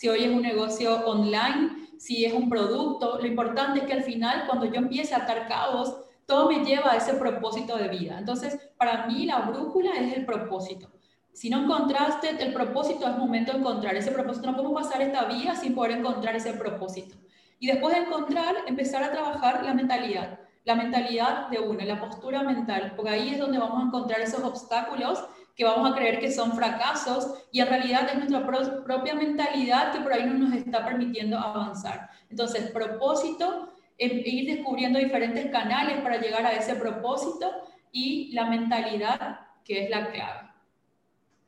si 0.00 0.08
hoy 0.08 0.24
es 0.24 0.30
un 0.30 0.40
negocio 0.40 1.04
online, 1.04 1.90
si 1.98 2.24
es 2.24 2.32
un 2.32 2.48
producto, 2.48 3.18
lo 3.20 3.26
importante 3.26 3.80
es 3.80 3.84
que 3.84 3.92
al 3.92 4.02
final 4.02 4.44
cuando 4.46 4.64
yo 4.64 4.76
empiece 4.76 5.12
a 5.14 5.18
atar 5.18 5.46
cabos, 5.46 5.94
todo 6.24 6.48
me 6.48 6.64
lleva 6.64 6.92
a 6.92 6.96
ese 6.96 7.12
propósito 7.12 7.76
de 7.76 7.88
vida. 7.88 8.16
Entonces, 8.18 8.58
para 8.78 9.06
mí 9.06 9.26
la 9.26 9.40
brújula 9.40 9.90
es 9.96 10.16
el 10.16 10.24
propósito. 10.24 10.88
Si 11.34 11.50
no 11.50 11.64
encontraste 11.64 12.30
el 12.42 12.54
propósito, 12.54 13.06
es 13.06 13.18
momento 13.18 13.52
de 13.52 13.58
encontrar 13.58 13.94
ese 13.94 14.10
propósito. 14.10 14.46
No 14.50 14.56
podemos 14.56 14.84
pasar 14.84 15.02
esta 15.02 15.26
vía 15.26 15.54
sin 15.54 15.74
poder 15.74 15.98
encontrar 15.98 16.34
ese 16.34 16.54
propósito. 16.54 17.16
Y 17.58 17.66
después 17.66 17.94
de 17.94 18.00
encontrar, 18.00 18.54
empezar 18.66 19.04
a 19.04 19.12
trabajar 19.12 19.62
la 19.66 19.74
mentalidad, 19.74 20.40
la 20.64 20.76
mentalidad 20.76 21.48
de 21.48 21.58
uno, 21.58 21.84
la 21.84 22.00
postura 22.00 22.42
mental, 22.42 22.94
porque 22.96 23.10
ahí 23.10 23.34
es 23.34 23.38
donde 23.38 23.58
vamos 23.58 23.82
a 23.82 23.86
encontrar 23.88 24.22
esos 24.22 24.42
obstáculos 24.42 25.22
que 25.56 25.64
vamos 25.64 25.90
a 25.90 25.94
creer 25.94 26.20
que 26.20 26.30
son 26.30 26.54
fracasos 26.54 27.44
y 27.52 27.60
en 27.60 27.68
realidad 27.68 28.08
es 28.08 28.16
nuestra 28.16 28.84
propia 28.84 29.14
mentalidad 29.14 29.92
que 29.92 30.00
por 30.00 30.12
ahí 30.12 30.24
no 30.24 30.34
nos 30.34 30.54
está 30.54 30.84
permitiendo 30.84 31.38
avanzar. 31.38 32.10
Entonces, 32.28 32.70
propósito, 32.70 33.72
ir 33.98 34.56
descubriendo 34.56 34.98
diferentes 34.98 35.50
canales 35.50 36.00
para 36.00 36.20
llegar 36.20 36.46
a 36.46 36.52
ese 36.52 36.74
propósito 36.76 37.50
y 37.92 38.32
la 38.32 38.46
mentalidad, 38.46 39.40
que 39.64 39.84
es 39.84 39.90
la 39.90 40.10
clave. 40.10 40.48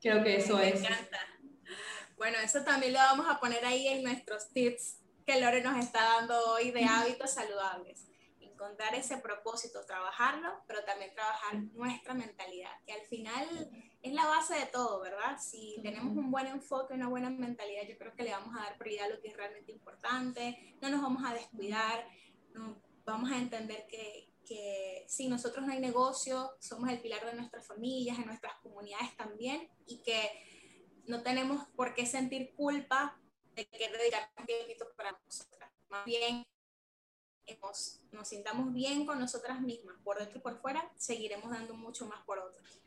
Creo 0.01 0.23
que 0.23 0.37
eso 0.37 0.59
es. 0.61 0.81
Me 0.81 0.89
encanta. 0.89 1.19
Bueno, 2.17 2.39
eso 2.45 2.63
también 2.63 2.93
lo 2.93 2.99
vamos 2.99 3.27
a 3.29 3.41
poner 3.41 3.65
ahí 3.65 3.89
en 3.89 4.03
nuestros 4.03 4.49
tips 4.51 4.99
que 5.25 5.41
Lore 5.41 5.63
nos 5.63 5.79
está 5.79 6.03
dando 6.03 6.35
hoy 6.53 6.71
de 6.71 6.85
hábitos 6.85 7.31
saludables. 7.31 8.07
Encontrar 8.63 8.95
ese 8.95 9.17
propósito, 9.17 9.85
trabajarlo, 9.85 10.63
pero 10.69 10.85
también 10.85 11.13
trabajar 11.15 11.57
nuestra 11.75 12.15
mentalidad, 12.15 12.71
que 12.87 12.93
al 12.93 13.03
final 13.03 13.71
es 14.01 14.13
la 14.13 14.27
base 14.27 14.55
de 14.55 14.67
todo, 14.67 15.01
¿verdad? 15.01 15.37
Si 15.41 15.81
tenemos 15.83 16.17
un 16.17 16.31
buen 16.31 16.47
enfoque, 16.47 16.95
una 16.95 17.09
buena 17.09 17.29
mentalidad, 17.29 17.83
yo 17.89 17.99
creo 17.99 18.15
que 18.15 18.23
le 18.23 18.31
vamos 18.31 18.55
a 18.57 18.63
dar 18.63 18.79
prioridad 18.79 19.07
a 19.07 19.15
lo 19.17 19.21
que 19.21 19.29
es 19.29 19.37
realmente 19.37 19.73
importante, 19.73 20.77
no 20.81 20.91
nos 20.91 21.03
vamos 21.03 21.25
a 21.27 21.35
descuidar, 21.35 22.07
vamos 23.05 23.33
a 23.33 23.39
entender 23.39 23.85
que, 23.89 24.33
que 24.47 25.05
sin 25.09 25.31
nosotros 25.31 25.67
no 25.67 25.73
hay 25.73 25.81
negocio, 25.81 26.53
somos 26.61 26.89
el 26.89 27.01
pilar 27.01 27.27
de 27.27 27.35
nuestras 27.35 27.67
familias, 27.67 28.17
de 28.17 28.27
nuestras 28.27 28.55
comunidades 28.63 29.17
también, 29.17 29.69
y 29.87 30.03
que 30.03 30.31
no 31.07 31.23
tenemos 31.25 31.67
por 31.75 31.95
qué 31.95 32.07
sentir 32.07 32.55
culpa 32.55 33.19
de 33.57 33.67
que 33.67 33.91
dedicar 33.91 34.31
un 34.39 34.47
tiempo 34.47 34.85
para 34.97 35.19
nosotras. 35.27 35.69
Más 35.89 36.05
bien, 36.05 36.47
nos, 37.61 38.01
nos 38.13 38.29
sintamos 38.29 38.73
bien 38.73 39.07
con 39.07 39.19
nosotras 39.19 39.61
mismas, 39.61 39.97
por 40.05 40.19
dentro 40.19 40.39
y 40.39 40.41
por 40.41 40.61
fuera, 40.61 40.91
seguiremos 40.97 41.51
dando 41.51 41.75
mucho 41.75 42.07
más 42.07 42.23
por 42.25 42.39
otros. 42.39 42.83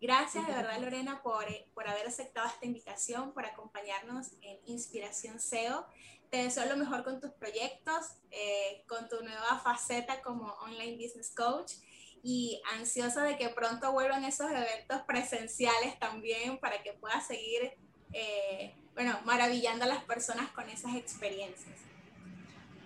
Gracias 0.00 0.46
de 0.46 0.54
verdad, 0.54 0.80
Lorena, 0.80 1.22
por, 1.22 1.44
por 1.74 1.86
haber 1.86 2.06
aceptado 2.06 2.48
esta 2.48 2.64
invitación, 2.64 3.32
por 3.32 3.44
acompañarnos 3.44 4.28
en 4.40 4.58
Inspiración 4.64 5.38
SEO. 5.38 5.86
Te 6.30 6.44
deseo 6.44 6.64
lo 6.66 6.76
mejor 6.78 7.04
con 7.04 7.20
tus 7.20 7.32
proyectos, 7.32 8.12
eh, 8.30 8.82
con 8.88 9.10
tu 9.10 9.22
nueva 9.22 9.60
faceta 9.62 10.22
como 10.22 10.46
online 10.62 10.96
business 10.96 11.30
coach 11.34 11.72
y 12.22 12.62
ansiosa 12.78 13.24
de 13.24 13.36
que 13.36 13.50
pronto 13.50 13.92
vuelvan 13.92 14.24
esos 14.24 14.50
eventos 14.50 15.02
presenciales 15.02 15.98
también 15.98 16.58
para 16.58 16.82
que 16.82 16.94
puedas 16.94 17.26
seguir, 17.26 17.72
eh, 18.14 18.74
bueno, 18.94 19.20
maravillando 19.24 19.84
a 19.84 19.88
las 19.88 20.04
personas 20.04 20.50
con 20.52 20.68
esas 20.70 20.94
experiencias. 20.94 21.89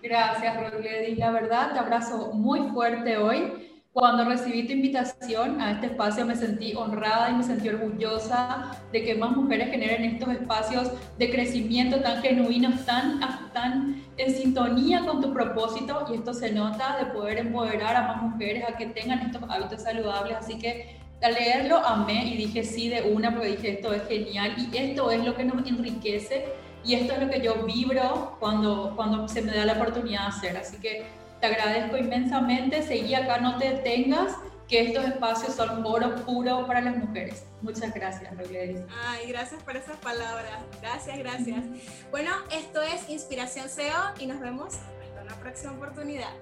Gracias, 0.05 0.55
Rogledi. 0.55 1.15
La 1.15 1.31
verdad, 1.31 1.73
te 1.73 1.79
abrazo 1.79 2.31
muy 2.31 2.69
fuerte 2.69 3.17
hoy. 3.17 3.53
Cuando 3.91 4.23
recibí 4.25 4.67
tu 4.67 4.73
invitación 4.73 5.59
a 5.59 5.71
este 5.71 5.87
espacio 5.87 6.27
me 6.27 6.35
sentí 6.35 6.75
honrada 6.75 7.31
y 7.31 7.33
me 7.33 7.43
sentí 7.43 7.69
orgullosa 7.69 8.71
de 8.91 9.03
que 9.03 9.15
más 9.15 9.31
mujeres 9.35 9.71
generen 9.71 10.05
estos 10.05 10.29
espacios 10.29 10.91
de 11.17 11.31
crecimiento 11.31 12.01
tan 12.01 12.21
genuinos, 12.21 12.85
tan, 12.85 13.19
tan 13.51 14.03
en 14.17 14.35
sintonía 14.35 14.99
con 15.07 15.21
tu 15.21 15.33
propósito 15.33 16.05
y 16.11 16.17
esto 16.17 16.35
se 16.35 16.51
nota 16.51 16.97
de 16.97 17.05
poder 17.05 17.39
empoderar 17.39 17.95
a 17.95 18.03
más 18.03 18.21
mujeres 18.21 18.63
a 18.69 18.77
que 18.77 18.85
tengan 18.85 19.21
estos 19.21 19.41
hábitos 19.49 19.81
saludables. 19.81 20.37
Así 20.37 20.59
que 20.59 20.99
al 21.23 21.33
leerlo 21.33 21.77
amé 21.77 22.25
y 22.25 22.37
dije 22.37 22.63
sí 22.63 22.89
de 22.89 23.01
una 23.01 23.31
porque 23.31 23.55
dije 23.55 23.71
esto 23.71 23.91
es 23.91 24.07
genial 24.07 24.53
y 24.55 24.77
esto 24.77 25.09
es 25.09 25.25
lo 25.25 25.35
que 25.35 25.45
nos 25.45 25.65
enriquece 25.65 26.45
y 26.85 26.95
esto 26.95 27.13
es 27.13 27.19
lo 27.21 27.29
que 27.29 27.41
yo 27.41 27.65
vibro 27.65 28.37
cuando, 28.39 28.93
cuando 28.95 29.27
se 29.27 29.41
me 29.41 29.53
da 29.53 29.65
la 29.65 29.73
oportunidad 29.73 30.21
de 30.21 30.27
hacer. 30.27 30.57
Así 30.57 30.77
que 30.77 31.05
te 31.41 31.47
agradezco 31.47 31.97
inmensamente. 31.97 32.83
Seguí 32.83 33.15
acá, 33.15 33.39
no 33.39 33.57
te 33.57 33.71
detengas, 33.71 34.35
que 34.67 34.81
estos 34.81 35.05
espacios 35.05 35.55
son 35.55 35.85
oro 35.85 36.15
puro 36.25 36.65
para 36.65 36.81
las 36.81 36.97
mujeres. 36.97 37.45
Muchas 37.61 37.93
gracias, 37.93 38.35
Rogledis. 38.37 38.81
Ay, 39.07 39.27
gracias 39.29 39.61
por 39.63 39.75
esas 39.75 39.97
palabras. 39.97 40.59
Gracias, 40.81 41.17
gracias. 41.17 41.63
Bueno, 42.11 42.31
esto 42.51 42.81
es 42.81 43.09
Inspiración 43.09 43.69
SEO 43.69 44.13
y 44.19 44.25
nos 44.27 44.39
vemos 44.39 44.75
en 45.03 45.23
una 45.23 45.35
próxima 45.35 45.73
oportunidad. 45.73 46.33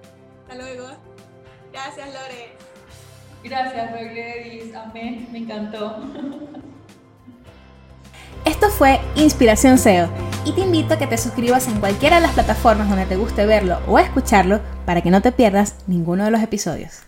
Hasta 0.42 0.54
luego. 0.56 0.88
Gracias, 1.72 2.06
Lore. 2.06 2.56
Gracias, 3.42 3.92
Rogledis. 3.92 4.74
Amén. 4.74 5.28
Me 5.32 5.38
encantó. 5.38 6.02
Esto 8.44 8.68
fue 8.68 9.00
Inspiración 9.16 9.78
SEO 9.78 10.10
y 10.44 10.52
te 10.52 10.60
invito 10.60 10.94
a 10.94 10.98
que 10.98 11.06
te 11.06 11.16
suscribas 11.16 11.66
en 11.66 11.80
cualquiera 11.80 12.16
de 12.16 12.22
las 12.22 12.32
plataformas 12.32 12.90
donde 12.90 13.06
te 13.06 13.16
guste 13.16 13.46
verlo 13.46 13.78
o 13.88 13.98
escucharlo 13.98 14.60
para 14.84 15.00
que 15.00 15.10
no 15.10 15.22
te 15.22 15.32
pierdas 15.32 15.76
ninguno 15.86 16.24
de 16.24 16.30
los 16.30 16.42
episodios. 16.42 17.04